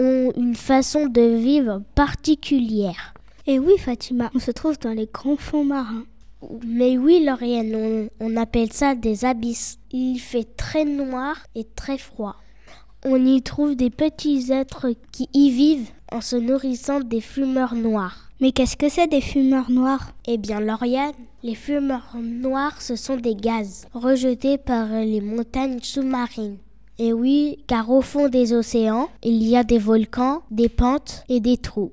ont 0.00 0.32
une 0.36 0.56
façon 0.56 1.06
de 1.06 1.36
vivre 1.36 1.82
particulière. 1.94 3.14
Et 3.46 3.58
oui, 3.58 3.74
Fatima, 3.78 4.30
on 4.34 4.38
se 4.38 4.50
trouve 4.50 4.78
dans 4.78 4.92
les 4.92 5.08
grands 5.12 5.36
fonds 5.36 5.64
marins. 5.64 6.06
Mais 6.66 6.96
oui, 6.96 7.22
Lauriane, 7.24 7.74
on, 7.74 8.08
on 8.18 8.36
appelle 8.36 8.72
ça 8.72 8.94
des 8.94 9.24
abysses. 9.24 9.78
Il 9.92 10.18
fait 10.18 10.56
très 10.56 10.84
noir 10.84 11.36
et 11.54 11.64
très 11.76 11.98
froid. 11.98 12.36
On 13.04 13.24
y 13.24 13.42
trouve 13.42 13.76
des 13.76 13.90
petits 13.90 14.50
êtres 14.50 14.88
qui 15.12 15.28
y 15.32 15.50
vivent 15.50 15.90
en 16.12 16.20
se 16.20 16.36
nourrissant 16.36 17.00
des 17.00 17.20
fumeurs 17.20 17.74
noirs. 17.74 18.30
Mais 18.40 18.52
qu'est-ce 18.52 18.76
que 18.76 18.88
c'est 18.88 19.06
des 19.06 19.20
fumeurs 19.20 19.70
noirs? 19.70 20.12
Eh 20.26 20.38
bien, 20.38 20.60
Lauriane, 20.60 21.12
les 21.42 21.54
fumeurs 21.54 22.16
noirs, 22.22 22.80
ce 22.80 22.96
sont 22.96 23.16
des 23.16 23.34
gaz 23.34 23.86
rejetés 23.92 24.56
par 24.56 24.88
les 24.88 25.20
montagnes 25.20 25.80
sous-marines. 25.82 26.56
Et 27.02 27.14
oui, 27.14 27.64
car 27.66 27.88
au 27.88 28.02
fond 28.02 28.28
des 28.28 28.52
océans, 28.52 29.08
il 29.22 29.42
y 29.42 29.56
a 29.56 29.64
des 29.64 29.78
volcans, 29.78 30.42
des 30.50 30.68
pentes 30.68 31.24
et 31.30 31.40
des 31.40 31.56
trous. 31.56 31.92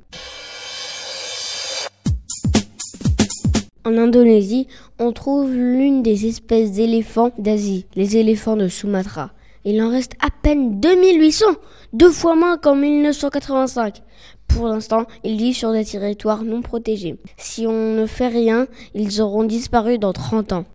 En 3.86 3.98
Indonésie, 3.98 4.68
on 5.00 5.14
trouve 5.14 5.54
l'une 5.54 6.04
des 6.04 6.26
espèces 6.26 6.74
d'éléphants 6.74 7.32
d'Asie, 7.38 7.86
les 7.96 8.18
éléphants 8.18 8.58
de 8.58 8.68
Sumatra. 8.68 9.32
Il 9.64 9.82
en 9.82 9.90
reste 9.92 10.16
à 10.22 10.28
peine 10.30 10.82
2800, 10.82 11.46
deux 11.94 12.12
fois 12.12 12.36
moins 12.36 12.58
qu'en 12.58 12.76
1985. 12.76 14.02
Pour 14.50 14.68
l'instant, 14.68 15.06
ils 15.24 15.38
vivent 15.38 15.56
sur 15.56 15.72
des 15.72 15.86
territoires 15.86 16.44
non 16.44 16.62
protégés. 16.62 17.16
Si 17.38 17.66
on 17.66 17.94
ne 17.94 18.08
fait 18.08 18.28
rien, 18.28 18.68
ils 18.94 19.22
auront 19.22 19.46
disparu 19.46 20.00
dans 20.00 20.12
30 20.12 20.52
ans. 20.52 20.66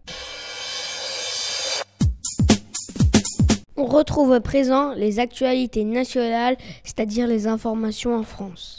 On 3.83 3.87
retrouve 3.87 4.33
à 4.33 4.41
présent 4.41 4.95
les 4.95 5.18
actualités 5.18 5.83
nationales, 5.83 6.57
c'est-à-dire 6.85 7.26
les 7.26 7.49
informations 7.49 8.14
en 8.14 8.22
France. 8.22 8.78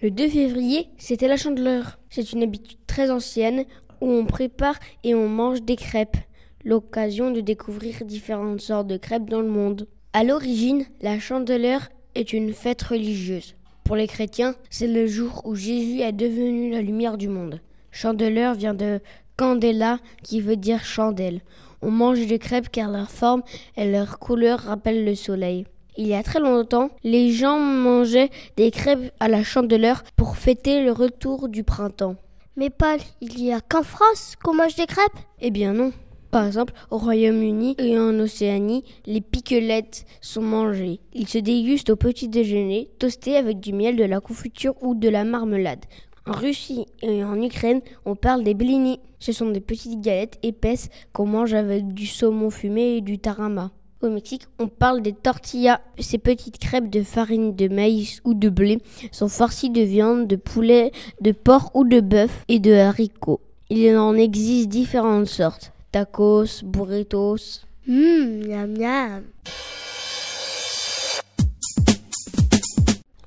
Le 0.00 0.12
2 0.12 0.28
février, 0.28 0.88
c'était 0.98 1.26
la 1.26 1.36
chandeleur. 1.36 1.98
C'est 2.10 2.32
une 2.32 2.44
habitude 2.44 2.78
très 2.86 3.10
ancienne 3.10 3.64
où 4.00 4.08
on 4.08 4.24
prépare 4.24 4.76
et 5.02 5.16
on 5.16 5.28
mange 5.28 5.62
des 5.62 5.74
crêpes, 5.74 6.16
l'occasion 6.64 7.32
de 7.32 7.40
découvrir 7.40 8.04
différentes 8.04 8.60
sortes 8.60 8.86
de 8.86 8.96
crêpes 8.96 9.28
dans 9.28 9.40
le 9.40 9.50
monde. 9.50 9.88
À 10.12 10.22
l'origine, 10.22 10.84
la 11.00 11.18
chandeleur 11.18 11.88
est 12.14 12.32
une 12.32 12.52
fête 12.52 12.82
religieuse. 12.82 13.56
Pour 13.82 13.96
les 13.96 14.06
chrétiens, 14.06 14.54
c'est 14.70 14.86
le 14.86 15.08
jour 15.08 15.42
où 15.44 15.56
Jésus 15.56 16.02
est 16.02 16.12
devenu 16.12 16.70
la 16.70 16.82
lumière 16.82 17.18
du 17.18 17.26
monde. 17.26 17.60
Chandeleur 17.90 18.54
vient 18.54 18.74
de 18.74 19.00
candela 19.36 19.98
qui 20.22 20.40
veut 20.40 20.56
dire 20.56 20.84
chandelle. 20.84 21.40
On 21.82 21.90
mange 21.90 22.26
des 22.26 22.38
crêpes 22.38 22.70
car 22.70 22.90
leur 22.90 23.10
forme 23.10 23.42
et 23.76 23.90
leur 23.90 24.18
couleur 24.18 24.60
rappellent 24.60 25.04
le 25.04 25.14
soleil. 25.14 25.66
Il 25.98 26.06
y 26.06 26.14
a 26.14 26.22
très 26.22 26.40
longtemps, 26.40 26.90
les 27.04 27.30
gens 27.30 27.58
mangeaient 27.58 28.30
des 28.56 28.70
crêpes 28.70 29.12
à 29.18 29.28
la 29.28 29.42
chandeleur 29.42 30.02
pour 30.16 30.36
fêter 30.36 30.82
le 30.82 30.92
retour 30.92 31.48
du 31.48 31.64
printemps. 31.64 32.16
Mais 32.56 32.70
Paul, 32.70 32.98
il 33.20 33.42
y 33.42 33.52
a 33.52 33.60
qu'en 33.60 33.82
France 33.82 34.34
qu'on 34.42 34.54
mange 34.54 34.74
des 34.76 34.86
crêpes? 34.86 35.18
Eh 35.40 35.50
bien 35.50 35.72
non. 35.72 35.92
Par 36.30 36.46
exemple, 36.46 36.74
au 36.90 36.98
Royaume-Uni 36.98 37.76
et 37.78 37.98
en 37.98 38.18
Océanie, 38.18 38.84
les 39.06 39.22
piquelettes 39.22 40.04
sont 40.20 40.42
mangées. 40.42 41.00
Ils 41.14 41.28
se 41.28 41.38
dégustent 41.38 41.90
au 41.90 41.96
petit 41.96 42.28
déjeuner, 42.28 42.90
toastés 42.98 43.36
avec 43.36 43.60
du 43.60 43.72
miel, 43.72 43.96
de 43.96 44.04
la 44.04 44.20
confiture 44.20 44.74
ou 44.82 44.94
de 44.94 45.08
la 45.08 45.24
marmelade. 45.24 45.84
En 46.28 46.32
Russie 46.32 46.86
et 47.02 47.22
en 47.22 47.40
Ukraine, 47.40 47.80
on 48.04 48.16
parle 48.16 48.42
des 48.42 48.54
blini. 48.54 48.98
Ce 49.20 49.30
sont 49.30 49.50
des 49.50 49.60
petites 49.60 50.00
galettes 50.00 50.38
épaisses 50.42 50.88
qu'on 51.12 51.26
mange 51.26 51.54
avec 51.54 51.94
du 51.94 52.06
saumon 52.06 52.50
fumé 52.50 52.96
et 52.96 53.00
du 53.00 53.18
tarama. 53.18 53.70
Au 54.02 54.10
Mexique, 54.10 54.42
on 54.58 54.66
parle 54.66 55.02
des 55.02 55.12
tortillas. 55.12 55.80
Ces 55.98 56.18
petites 56.18 56.58
crêpes 56.58 56.90
de 56.90 57.02
farine 57.02 57.54
de 57.54 57.68
maïs 57.68 58.20
ou 58.24 58.34
de 58.34 58.48
blé 58.48 58.78
sont 59.12 59.28
farcies 59.28 59.70
de 59.70 59.82
viande, 59.82 60.26
de 60.26 60.36
poulet, 60.36 60.90
de 61.20 61.30
porc 61.30 61.70
ou 61.74 61.84
de 61.84 62.00
bœuf 62.00 62.44
et 62.48 62.58
de 62.58 62.72
haricots. 62.72 63.40
Il 63.70 63.96
en 63.96 64.14
existe 64.14 64.68
différentes 64.68 65.26
sortes. 65.26 65.72
Tacos, 65.92 66.64
burritos. 66.64 67.62
Hum, 67.88 68.42
miam 68.46 68.76
miam. 68.76 69.22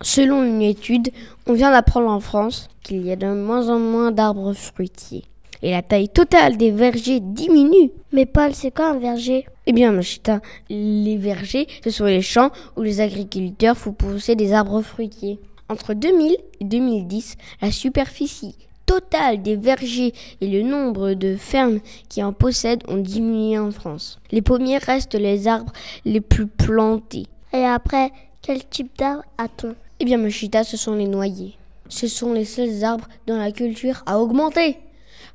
Selon 0.01 0.43
une 0.43 0.61
étude, 0.61 1.09
on 1.45 1.53
vient 1.53 1.71
d'apprendre 1.71 2.09
en 2.09 2.21
France 2.21 2.69
qu'il 2.83 3.05
y 3.05 3.11
a 3.11 3.17
de 3.17 3.27
moins 3.27 3.67
en 3.67 3.79
moins 3.79 4.11
d'arbres 4.11 4.53
fruitiers. 4.53 5.25
Et 5.61 5.71
la 5.71 5.81
taille 5.81 6.07
totale 6.07 6.55
des 6.55 6.71
vergers 6.71 7.19
diminue. 7.19 7.91
Mais 8.13 8.25
Paul, 8.25 8.53
c'est 8.53 8.73
quoi 8.73 8.91
un 8.91 8.97
verger? 8.97 9.45
Eh 9.65 9.73
bien, 9.73 9.91
Machita, 9.91 10.39
les 10.69 11.17
vergers, 11.17 11.67
ce 11.83 11.89
sont 11.89 12.05
les 12.05 12.21
champs 12.21 12.51
où 12.77 12.81
les 12.81 13.01
agriculteurs 13.01 13.77
font 13.77 13.91
pousser 13.91 14.35
des 14.35 14.53
arbres 14.53 14.81
fruitiers. 14.81 15.37
Entre 15.67 15.93
2000 15.93 16.37
et 16.61 16.63
2010, 16.63 17.35
la 17.61 17.71
superficie 17.71 18.55
totale 18.85 19.41
des 19.41 19.57
vergers 19.57 20.13
et 20.39 20.47
le 20.47 20.61
nombre 20.61 21.13
de 21.13 21.35
fermes 21.35 21.79
qui 22.07 22.23
en 22.23 22.31
possèdent 22.31 22.83
ont 22.87 22.97
diminué 22.97 23.59
en 23.59 23.69
France. 23.69 24.17
Les 24.31 24.41
pommiers 24.41 24.77
restent 24.77 25.13
les 25.13 25.47
arbres 25.47 25.73
les 26.05 26.21
plus 26.21 26.47
plantés. 26.47 27.27
Et 27.53 27.65
après, 27.65 28.11
quel 28.41 28.65
type 28.65 28.97
d'arbre 28.97 29.23
a-t-on? 29.37 29.75
Eh 30.01 30.05
bien, 30.05 30.17
Machita, 30.17 30.63
ce 30.63 30.77
sont 30.77 30.95
les 30.95 31.07
noyers. 31.07 31.57
Ce 31.89 32.07
sont 32.07 32.31
les 32.31 32.45
seuls 32.45 32.83
arbres 32.85 33.07
dont 33.27 33.37
la 33.37 33.51
culture 33.51 34.01
a 34.05 34.19
augmenté. 34.19 34.77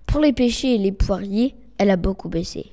Pour 0.06 0.20
les 0.20 0.32
pêchers 0.32 0.76
et 0.76 0.78
les 0.78 0.92
poiriers, 0.92 1.54
elle 1.76 1.90
a 1.90 1.96
beaucoup 1.96 2.28
baissé. 2.30 2.72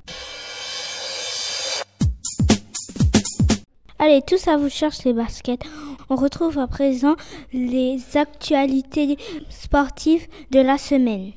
Allez, 3.99 4.21
tous 4.25 4.47
à 4.47 4.57
vous 4.57 4.69
cherche 4.69 5.03
les 5.03 5.13
baskets. 5.13 5.63
On 6.09 6.15
retrouve 6.15 6.59
à 6.59 6.67
présent 6.67 7.15
les 7.53 7.99
actualités 8.15 9.17
sportives 9.49 10.27
de 10.51 10.59
la 10.59 10.77
semaine. 10.77 11.33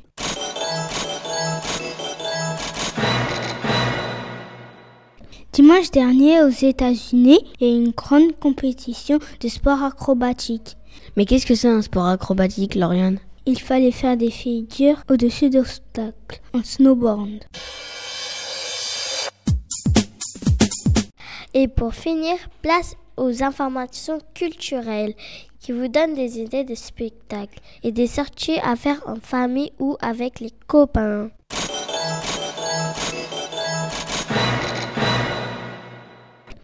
Dimanche 5.55 5.93
dernier, 5.93 6.43
aux 6.43 6.49
États-Unis, 6.49 7.39
il 7.61 7.67
y 7.69 7.71
a 7.71 7.73
eu 7.73 7.85
une 7.85 7.93
grande 7.93 8.37
compétition 8.41 9.21
de 9.39 9.47
sport 9.47 9.85
acrobatique. 9.85 10.77
Mais 11.17 11.27
qu'est-ce 11.27 11.47
que 11.47 11.55
c'est 11.55 11.69
un 11.69 11.81
sport 11.81 12.07
acrobatique, 12.07 12.75
Lauriane? 12.75 13.21
Il 13.47 13.61
fallait 13.61 13.93
faire 13.93 14.17
des 14.17 14.33
figures 14.33 15.01
au-dessus 15.09 15.51
d'obstacles 15.51 16.41
en 16.55 16.65
snowboard. 16.65 17.45
Et 21.55 21.69
pour 21.69 21.95
finir, 21.95 22.35
place 22.61 22.97
aux 23.17 23.45
informations 23.45 24.19
culturelles 24.35 25.15
qui 25.61 25.71
vous 25.71 25.87
donnent 25.87 26.15
des 26.15 26.41
idées 26.41 26.65
de 26.65 26.75
spectacles 26.75 27.61
et 27.85 27.93
des 27.93 28.09
sorties 28.09 28.59
à 28.65 28.75
faire 28.75 29.01
en 29.07 29.21
famille 29.23 29.71
ou 29.79 29.97
avec 30.01 30.41
les 30.41 30.51
copains. 30.67 31.31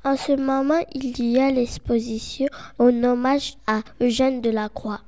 En 0.02 0.16
ce 0.16 0.32
moment, 0.32 0.82
il 0.94 1.30
y 1.30 1.38
a 1.38 1.50
l'exposition 1.50 2.46
en 2.78 3.04
hommage 3.04 3.58
à 3.66 3.82
Eugène 4.00 4.40
Delacroix. 4.40 5.02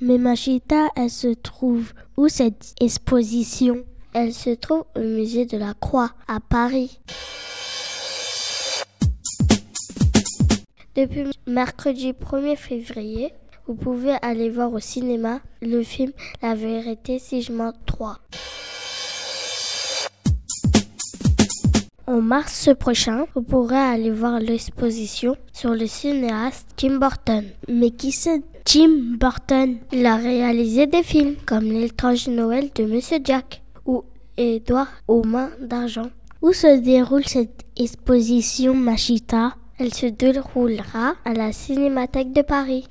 Mais 0.00 0.16
Machita, 0.16 0.86
elle 0.94 1.10
se 1.10 1.34
trouve 1.34 1.92
où 2.16 2.28
cette 2.28 2.72
exposition? 2.80 3.84
Elle 4.12 4.32
se 4.32 4.50
trouve 4.50 4.84
au 4.94 5.00
musée 5.00 5.44
de 5.44 5.58
la 5.58 5.74
Croix 5.74 6.12
à 6.28 6.38
Paris. 6.38 7.00
Depuis 10.94 11.24
mercredi 11.48 12.12
1er 12.12 12.56
février, 12.56 13.32
vous 13.66 13.74
pouvez 13.74 14.14
aller 14.22 14.50
voir 14.50 14.72
au 14.72 14.78
cinéma 14.78 15.40
le 15.62 15.82
film 15.82 16.12
La 16.42 16.54
vérité 16.54 17.18
si 17.18 17.42
je 17.42 17.52
mens 17.52 17.72
3. 17.86 18.18
En 22.08 22.22
mars 22.22 22.70
prochain, 22.80 23.26
vous 23.34 23.42
pourrez 23.42 23.76
aller 23.76 24.10
voir 24.10 24.40
l'exposition 24.40 25.36
sur 25.52 25.74
le 25.74 25.86
cinéaste 25.86 26.66
Tim 26.74 26.96
Burton. 26.96 27.44
Mais 27.68 27.90
qui 27.90 28.12
c'est 28.12 28.40
Tim 28.64 29.18
Burton? 29.20 29.76
Il 29.92 30.06
a 30.06 30.16
réalisé 30.16 30.86
des 30.86 31.02
films 31.02 31.34
comme 31.44 31.64
L'étrange 31.64 32.28
Noël 32.28 32.70
de 32.74 32.84
Monsieur 32.84 33.18
Jack 33.22 33.62
ou 33.84 34.04
Édouard 34.38 34.88
aux 35.06 35.22
mains 35.22 35.50
d'argent. 35.60 36.08
Où 36.40 36.54
se 36.54 36.80
déroule 36.80 37.26
cette 37.26 37.66
exposition 37.76 38.72
Machita 38.72 39.56
Elle 39.78 39.92
se 39.92 40.06
déroulera 40.06 41.12
à 41.26 41.34
la 41.34 41.52
Cinémathèque 41.52 42.32
de 42.32 42.40
Paris. 42.40 42.88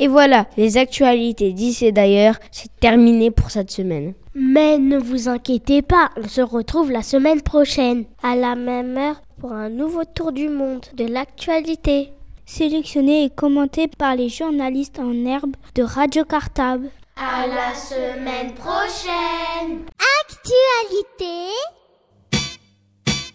Et 0.00 0.06
voilà, 0.06 0.46
les 0.56 0.76
actualités 0.76 1.52
d'ici 1.52 1.86
et 1.86 1.92
d'ailleurs, 1.92 2.36
c'est 2.52 2.74
terminé 2.78 3.30
pour 3.30 3.50
cette 3.50 3.70
semaine. 3.70 4.14
Mais 4.34 4.78
ne 4.78 4.96
vous 4.96 5.28
inquiétez 5.28 5.82
pas, 5.82 6.10
on 6.16 6.28
se 6.28 6.40
retrouve 6.40 6.92
la 6.92 7.02
semaine 7.02 7.42
prochaine. 7.42 8.04
À 8.22 8.36
la 8.36 8.54
même 8.54 8.96
heure 8.96 9.20
pour 9.40 9.52
un 9.52 9.68
nouveau 9.68 10.04
tour 10.04 10.30
du 10.32 10.48
monde 10.48 10.86
de 10.94 11.04
l'actualité. 11.04 12.12
Sélectionné 12.46 13.24
et 13.24 13.30
commenté 13.30 13.88
par 13.88 14.14
les 14.14 14.28
journalistes 14.28 15.00
en 15.00 15.24
herbe 15.26 15.56
de 15.74 15.82
Radio 15.82 16.24
Cartable. 16.24 16.90
À 17.16 17.46
la 17.46 17.74
semaine 17.74 18.54
prochaine. 18.54 19.84
Actualité 20.24 21.52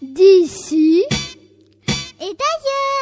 D'ici 0.00 1.04
et 2.20 2.32
d'ailleurs. 2.32 2.93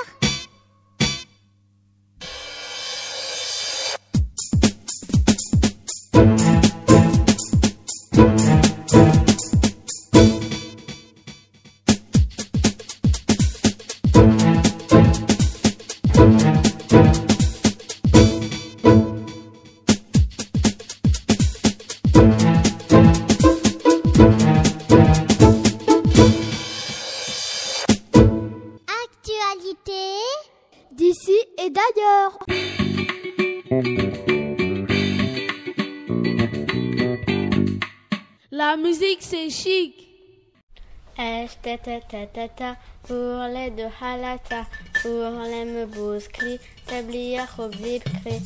ta 41.82 42.76
pour 43.04 43.48
les 43.54 43.70
deux 43.78 43.92
halata 44.00 44.62
pour 45.02 45.32
les 45.52 45.66
mebouskli 45.74 46.54
tabliya 46.88 47.46
khubzi 47.54 48.00
bkri 48.04 48.38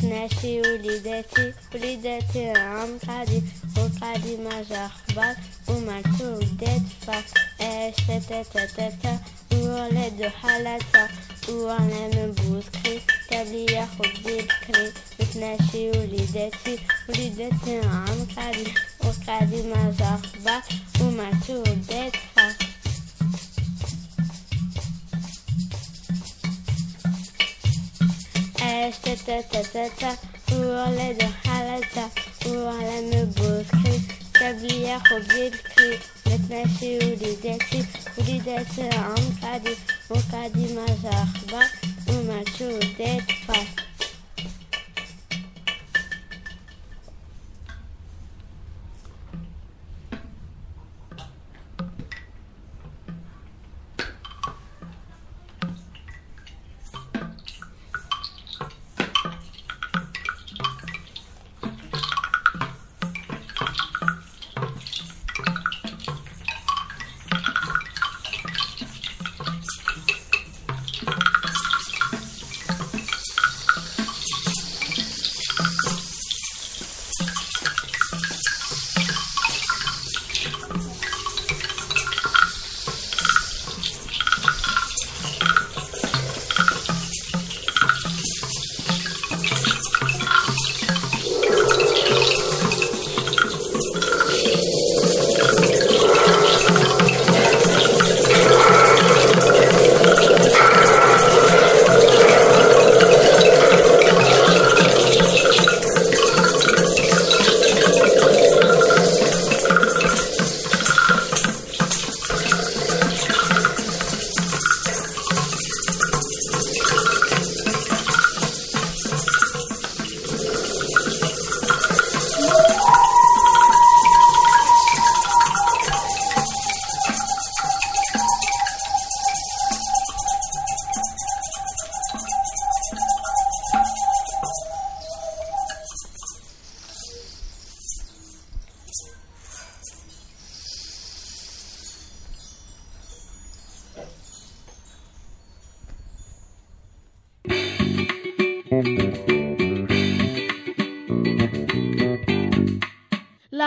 تناشي 0.00 0.60
وليداتي 0.60 1.54
وليداتي 1.74 2.50
عم 2.50 2.98
قادي 3.08 3.42
وقادي 3.76 4.36
ما 4.36 4.62
جا 4.70 4.88
خبار 4.88 5.36
ومالتو 5.68 6.24
ودات 6.24 6.86
فا 7.06 7.18
اش 7.60 7.94
تاتا 8.08 8.42
تاتا 8.42 8.88
تا 9.02 9.18
ولد 9.52 10.22
حالتا 10.42 11.08
وانا 11.48 12.08
من 12.14 12.32
بوسكري 12.32 13.00
تابليا 13.30 13.86
خبزي 13.86 14.38
بكري 14.42 14.92
بتناشي 15.20 15.90
وليداتي 15.90 16.78
وليداتي 17.08 17.78
عم 17.78 18.26
قادي 18.36 18.66
وقادي 19.04 19.62
ما 19.62 19.94
جا 19.98 20.12
خبار 20.16 20.62
ومالتو 21.00 21.60
ودات 21.60 22.16
فا 22.36 22.63
Eshtatatata, 28.75 30.11
urle 30.51 31.07
de 31.19 31.27
halata, 31.43 32.05
urle 32.49 32.97
me 33.09 33.21
buskri, 33.35 33.95
tabliya 34.37 34.97
khobil 35.07 35.53
kri, 35.69 35.89
metnashi 36.25 36.89
ulideti, 37.07 37.79
ulideti 38.19 38.83
amkadi, 39.07 39.73
ukadi 40.17 40.65
mazakhba, 40.75 41.61
umachu 42.13 42.69
det 42.97 43.21
fa. 43.47 43.59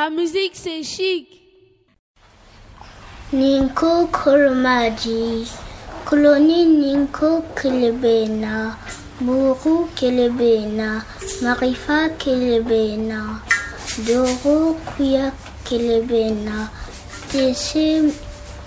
La 0.09 0.15
musique, 0.15 0.53
c'est 0.55 0.83
chic. 0.83 1.27
Ninko 3.31 4.07
Kolomaji, 4.07 5.47
Koloni 6.07 6.65
Ninko 6.65 7.45
Kelebena, 7.55 8.75
Muru 9.21 9.87
Kelebena, 9.95 11.05
Marifa 11.43 12.09
Kelebena, 12.19 13.43
Doro 14.07 14.79
Kuya 14.87 15.31
Kelebena, 15.67 16.71
Tese 17.31 18.11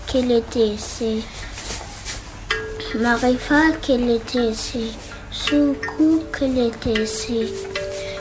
Keletese, 0.05 1.23
Marifa 3.01 3.71
Keletese, 3.81 4.93
Suku 5.31 6.21
Keletese. 6.31 7.71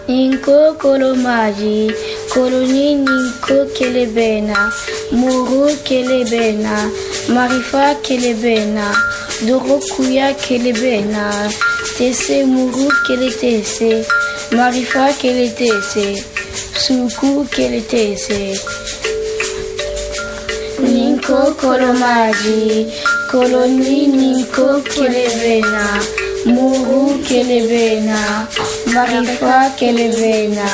Ninko 0.09 0.75
Kolomaji, 0.79 1.93
Koloni 2.31 2.95
Ninko 3.05 3.67
Kelebena, 3.75 4.71
Muru 5.13 5.69
Kelebena, 5.87 6.77
Marifa 7.35 7.95
Kelebena, 8.05 8.87
Dorokuya 9.47 10.33
Kelebena, 10.39 11.27
Tese 11.99 12.47
Muru 12.47 12.89
Keletese, 13.07 14.07
Marifa 14.53 15.13
Keletese, 15.21 16.23
Suku 16.79 17.45
Keletese. 17.51 18.55
Ninko 20.79 21.53
Kolomaji, 21.61 22.87
Koloni 23.31 24.07
Ninko 24.07 24.81
Kelebena, 24.93 25.85
Muru 26.47 27.19
Kelebena, 27.27 28.47
Marifa 28.95 29.75
Kelebena, 29.77 30.69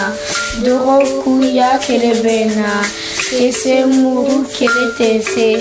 Dorokuya 0.65 1.79
Kelebena, 1.79 2.83
Tese 3.29 3.85
Muru 3.87 4.45
Keletese, 4.45 5.61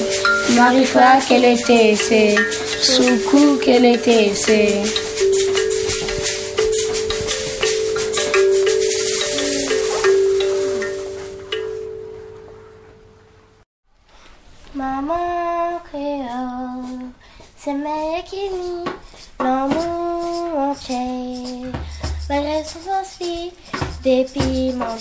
Marifa 0.55 1.19
Keletese, 1.27 2.35
Suku 2.81 3.59
Keletese. 3.59 4.61
Maman 4.81 5.34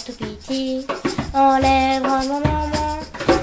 tout 0.02 0.12
petits, 0.12 0.84
enlève 1.34 2.02
mon 2.02 2.40
maman, 2.40 2.98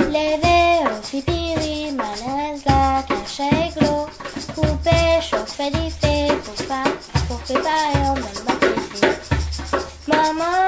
levé 0.07 0.83
au 0.85 1.01
pipiri, 1.09 1.91
malaise 1.93 2.63
la 2.65 3.03
cache 3.07 3.73
glos, 3.77 4.07
coupé, 4.53 5.21
chauffé, 5.21 5.71
diffé, 5.71 6.27
pour 6.43 6.65
pas, 6.67 6.83
pour 7.27 7.37
préparer 7.39 8.03
même 8.15 8.43
baptisé. 8.45 9.07
Maman 10.07 10.60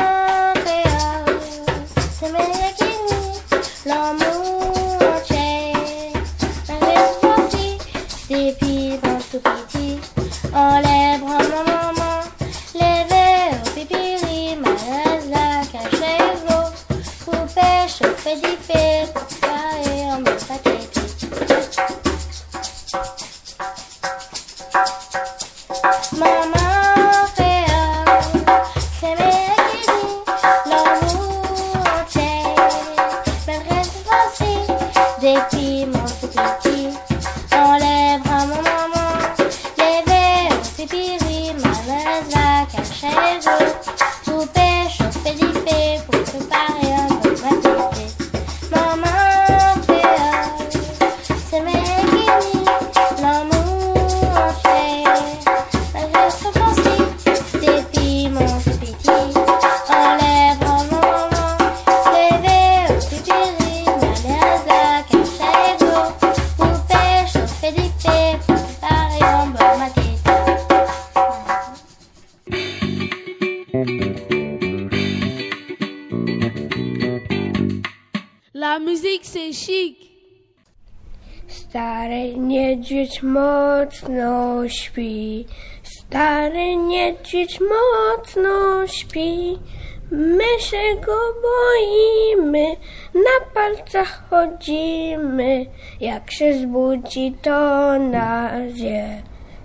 się 90.64 91.02
go 91.06 91.18
boimy, 91.44 92.68
na 93.14 93.36
palcach 93.54 94.30
chodzimy. 94.30 95.66
Jak 96.00 96.32
się 96.32 96.54
zbudzi, 96.54 97.34
to 97.42 97.60
nas 98.00 98.72
zje. 98.72 99.22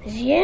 Zje? 0.06 0.42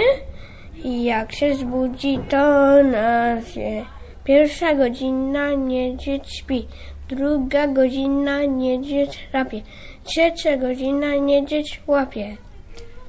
Jak 0.85 1.33
się 1.33 1.55
zbudzi, 1.55 2.19
to 2.29 2.83
nas 2.83 3.45
zje. 3.45 3.85
Pierwsza 4.25 4.75
godzina 4.75 5.55
niedźwiedź 5.55 6.37
śpi, 6.39 6.69
druga 7.09 7.67
godzina 7.69 8.45
niedźwiedź 8.45 9.29
rapie, 9.33 9.63
trzecia 10.05 10.57
godzina 10.57 11.15
niedźwiedź 11.15 11.81
łapie. 11.87 12.37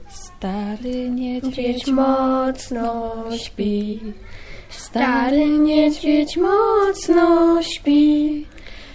Stary 0.09 1.09
niedźwiedź 1.09 1.87
mocno 1.87 3.13
śpi. 3.37 3.99
Stary 4.69 5.45
niedźwiedź 5.47 6.37
mocno 6.37 7.61
śpi. 7.63 8.45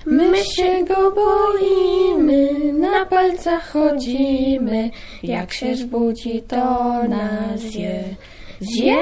My 0.06 0.44
się 0.44 0.84
go 0.84 1.12
boimy, 1.12 2.72
na 2.72 3.06
palcach 3.06 3.72
chodzimy. 3.72 4.90
Jak 5.22 5.52
się 5.52 5.76
zbudzi, 5.76 6.42
to 6.48 6.58
nas 7.08 7.60
zje. 7.60 8.04
Zje? 8.60 8.96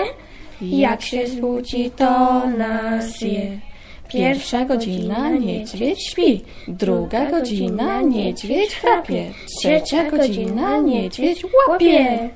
Jak 0.63 1.03
się 1.03 1.27
zbudzi, 1.27 1.91
to 1.91 2.47
nas 2.47 3.19
zje. 3.19 3.61
Pierwsza 4.09 4.65
godzina 4.65 5.31
niedźwiedź 5.31 6.07
śpi, 6.11 6.45
druga 6.69 7.31
godzina 7.31 8.03
niedźwiedź 8.03 8.75
chrapie, 8.75 9.25
trzecia 9.59 10.11
godzina 10.11 10.79
niedźwiedź 10.79 11.45
łapie. 11.69 12.29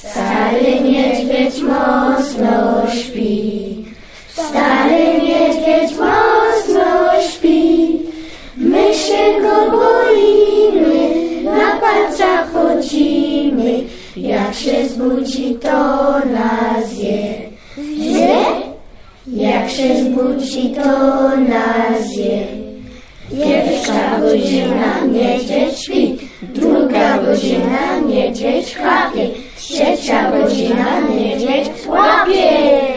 Stary 0.00 0.80
niedźwiedź 0.80 1.62
mocno 1.62 2.86
śpi, 2.94 3.84
stary 4.28 5.20
niedźwiedź 5.22 5.90
mocno 5.90 7.22
śpi. 7.30 7.98
My 8.56 8.94
się 8.94 9.40
go 9.42 9.70
boimy, 9.70 11.08
na 11.44 11.80
palcach 11.80 12.52
chodzimy. 12.52 13.82
Jak 14.16 14.54
się 14.54 14.88
zbudzi, 14.88 15.54
to 15.54 16.18
nas 16.26 16.88
zje. 16.88 17.34
Zje? 17.98 18.36
Jak 19.26 19.70
się 19.70 20.04
zbudzi, 20.04 20.70
to 20.70 21.28
nas 21.36 22.06
zje. 22.14 22.46
Pierwsza 23.30 24.20
godzina 24.20 25.00
niedźwiedź 25.12 25.84
śpi, 25.84 26.18
druga 26.42 27.18
godzina 27.18 27.98
niedźwiedź 28.06 28.74
chrapie, 28.74 29.28
trzecia 29.70 30.30
godzina 30.30 31.00
niedźwiedź 31.00 31.68
łapie. 31.86 32.89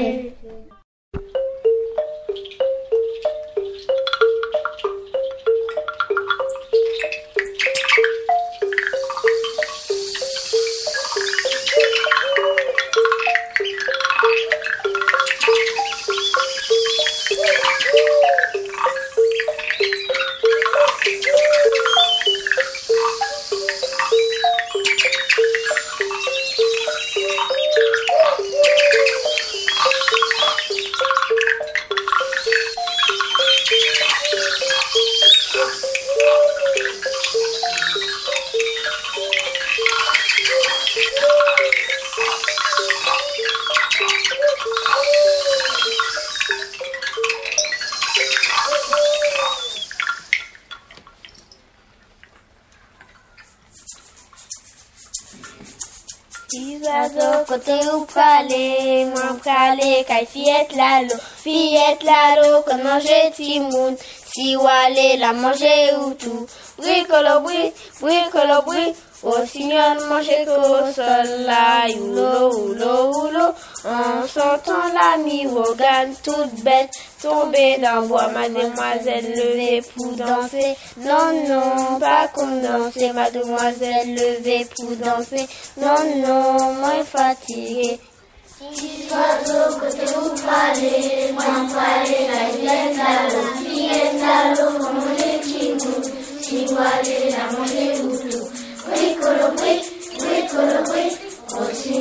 Oiseau, 57.53 57.59
côté 57.59 57.87
où 57.93 58.05
pralé, 58.05 59.05
moi 59.05 59.37
pralé, 59.39 60.03
kay 60.07 60.25
fillette 60.25 60.75
lalo, 60.75 61.15
fillette 61.37 62.03
lalo, 62.03 62.61
qu'on 62.63 62.83
mange 62.83 63.31
timoun, 63.35 63.95
si 64.33 64.55
wale 64.55 65.19
la 65.19 65.33
manger 65.33 65.95
ou 65.99 66.13
tout. 66.13 66.47
Bricolo, 66.77 67.41
bri, 67.41 67.71
bricolo, 68.01 68.61
bri, 68.65 68.93
au 69.23 69.45
signal 69.45 69.99
manger 70.09 70.45
qu'au 70.45 70.91
sol 70.93 71.45
là, 71.45 71.85
oulo, 71.95 72.51
oulo, 72.51 73.11
oulo, 73.15 73.47
en 73.85 74.27
sentant 74.27 74.89
la 74.93 75.17
mirogan 75.23 76.13
toute 76.23 76.63
bête, 76.63 76.91
tomber 77.23 77.77
dans 77.77 78.05
bois, 78.05 78.27
mademoiselle 78.27 79.31
levée 79.33 79.81
pour 79.95 80.11
danser. 80.11 80.75
Non, 80.97 81.31
non, 81.47 81.99
pas 81.99 82.27
comme 82.35 82.61
danser, 82.61 83.13
mademoiselle 83.13 84.13
levée 84.13 84.67
pour 84.75 84.91
danser. 84.97 85.47
Non, 85.77 86.01
non, 86.17 86.73
moins 86.73 87.03
fatiguée. 87.05 87.97
Petit 88.59 89.07
oiseau, 89.11 89.79
côté 89.79 90.05
où 90.17 90.29
parler, 90.45 91.31
moi 91.33 91.43
parler, 91.73 92.23
la 92.31 92.43
vienne 92.57 92.95
d'allô, 92.97 93.41
vienne 93.67 94.19
d'allô, 94.19 94.67
manger 94.79 95.35
chimou, 95.43 95.97
si 96.41 96.65
walé, 96.73 97.17
la 97.31 97.57
manger 97.57 98.01
outou. 98.03 98.43
Bricolo, 98.87 99.47
bric, 99.57 99.83
bricolo, 100.17 100.83
bric, 100.91 101.22
aussi 101.51 101.99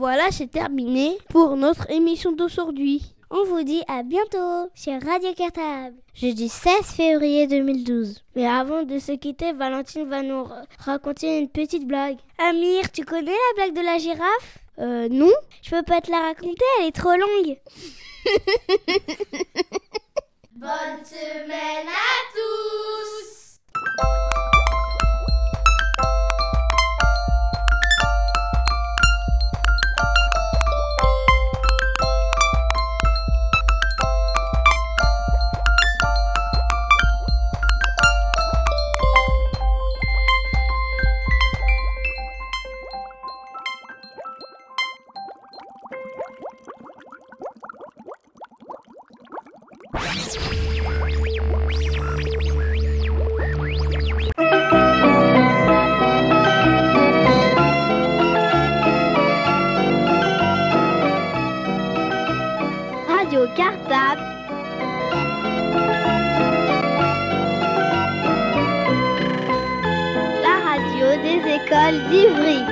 Voilà, 0.00 0.30
c'est 0.30 0.48
terminé 0.50 1.16
pour 1.28 1.56
notre 1.56 1.90
émission 1.90 2.32
d'aujourd'hui. 2.32 3.14
On 3.32 3.44
vous 3.44 3.62
dit 3.62 3.84
à 3.86 4.02
bientôt 4.02 4.68
sur 4.74 5.00
Radio 5.04 5.32
Cartable, 5.34 5.94
jeudi 6.14 6.48
16 6.48 6.84
février 6.96 7.46
2012. 7.46 8.24
Mais 8.34 8.44
avant 8.44 8.82
de 8.82 8.98
se 8.98 9.12
quitter, 9.12 9.52
Valentine 9.52 10.08
va 10.08 10.22
nous 10.22 10.48
raconter 10.80 11.38
une 11.38 11.48
petite 11.48 11.86
blague. 11.86 12.18
Amir, 12.38 12.90
tu 12.90 13.04
connais 13.04 13.30
la 13.30 13.54
blague 13.54 13.76
de 13.76 13.82
la 13.82 13.98
girafe? 13.98 14.58
Euh, 14.80 15.08
non 15.08 15.30
Je 15.62 15.70
peux 15.70 15.84
pas 15.84 16.00
te 16.00 16.10
la 16.10 16.18
raconter, 16.22 16.64
elle 16.80 16.86
est 16.88 16.90
trop 16.90 17.14
longue. 17.14 17.56
Bonne 20.56 21.04
semaine 21.04 21.86
à 21.86 22.16
tous 22.34 23.60
La 71.90 71.96
radio 71.96 72.08
des 72.08 72.10
écoles 72.10 72.10
d'Ivry. 72.10 72.69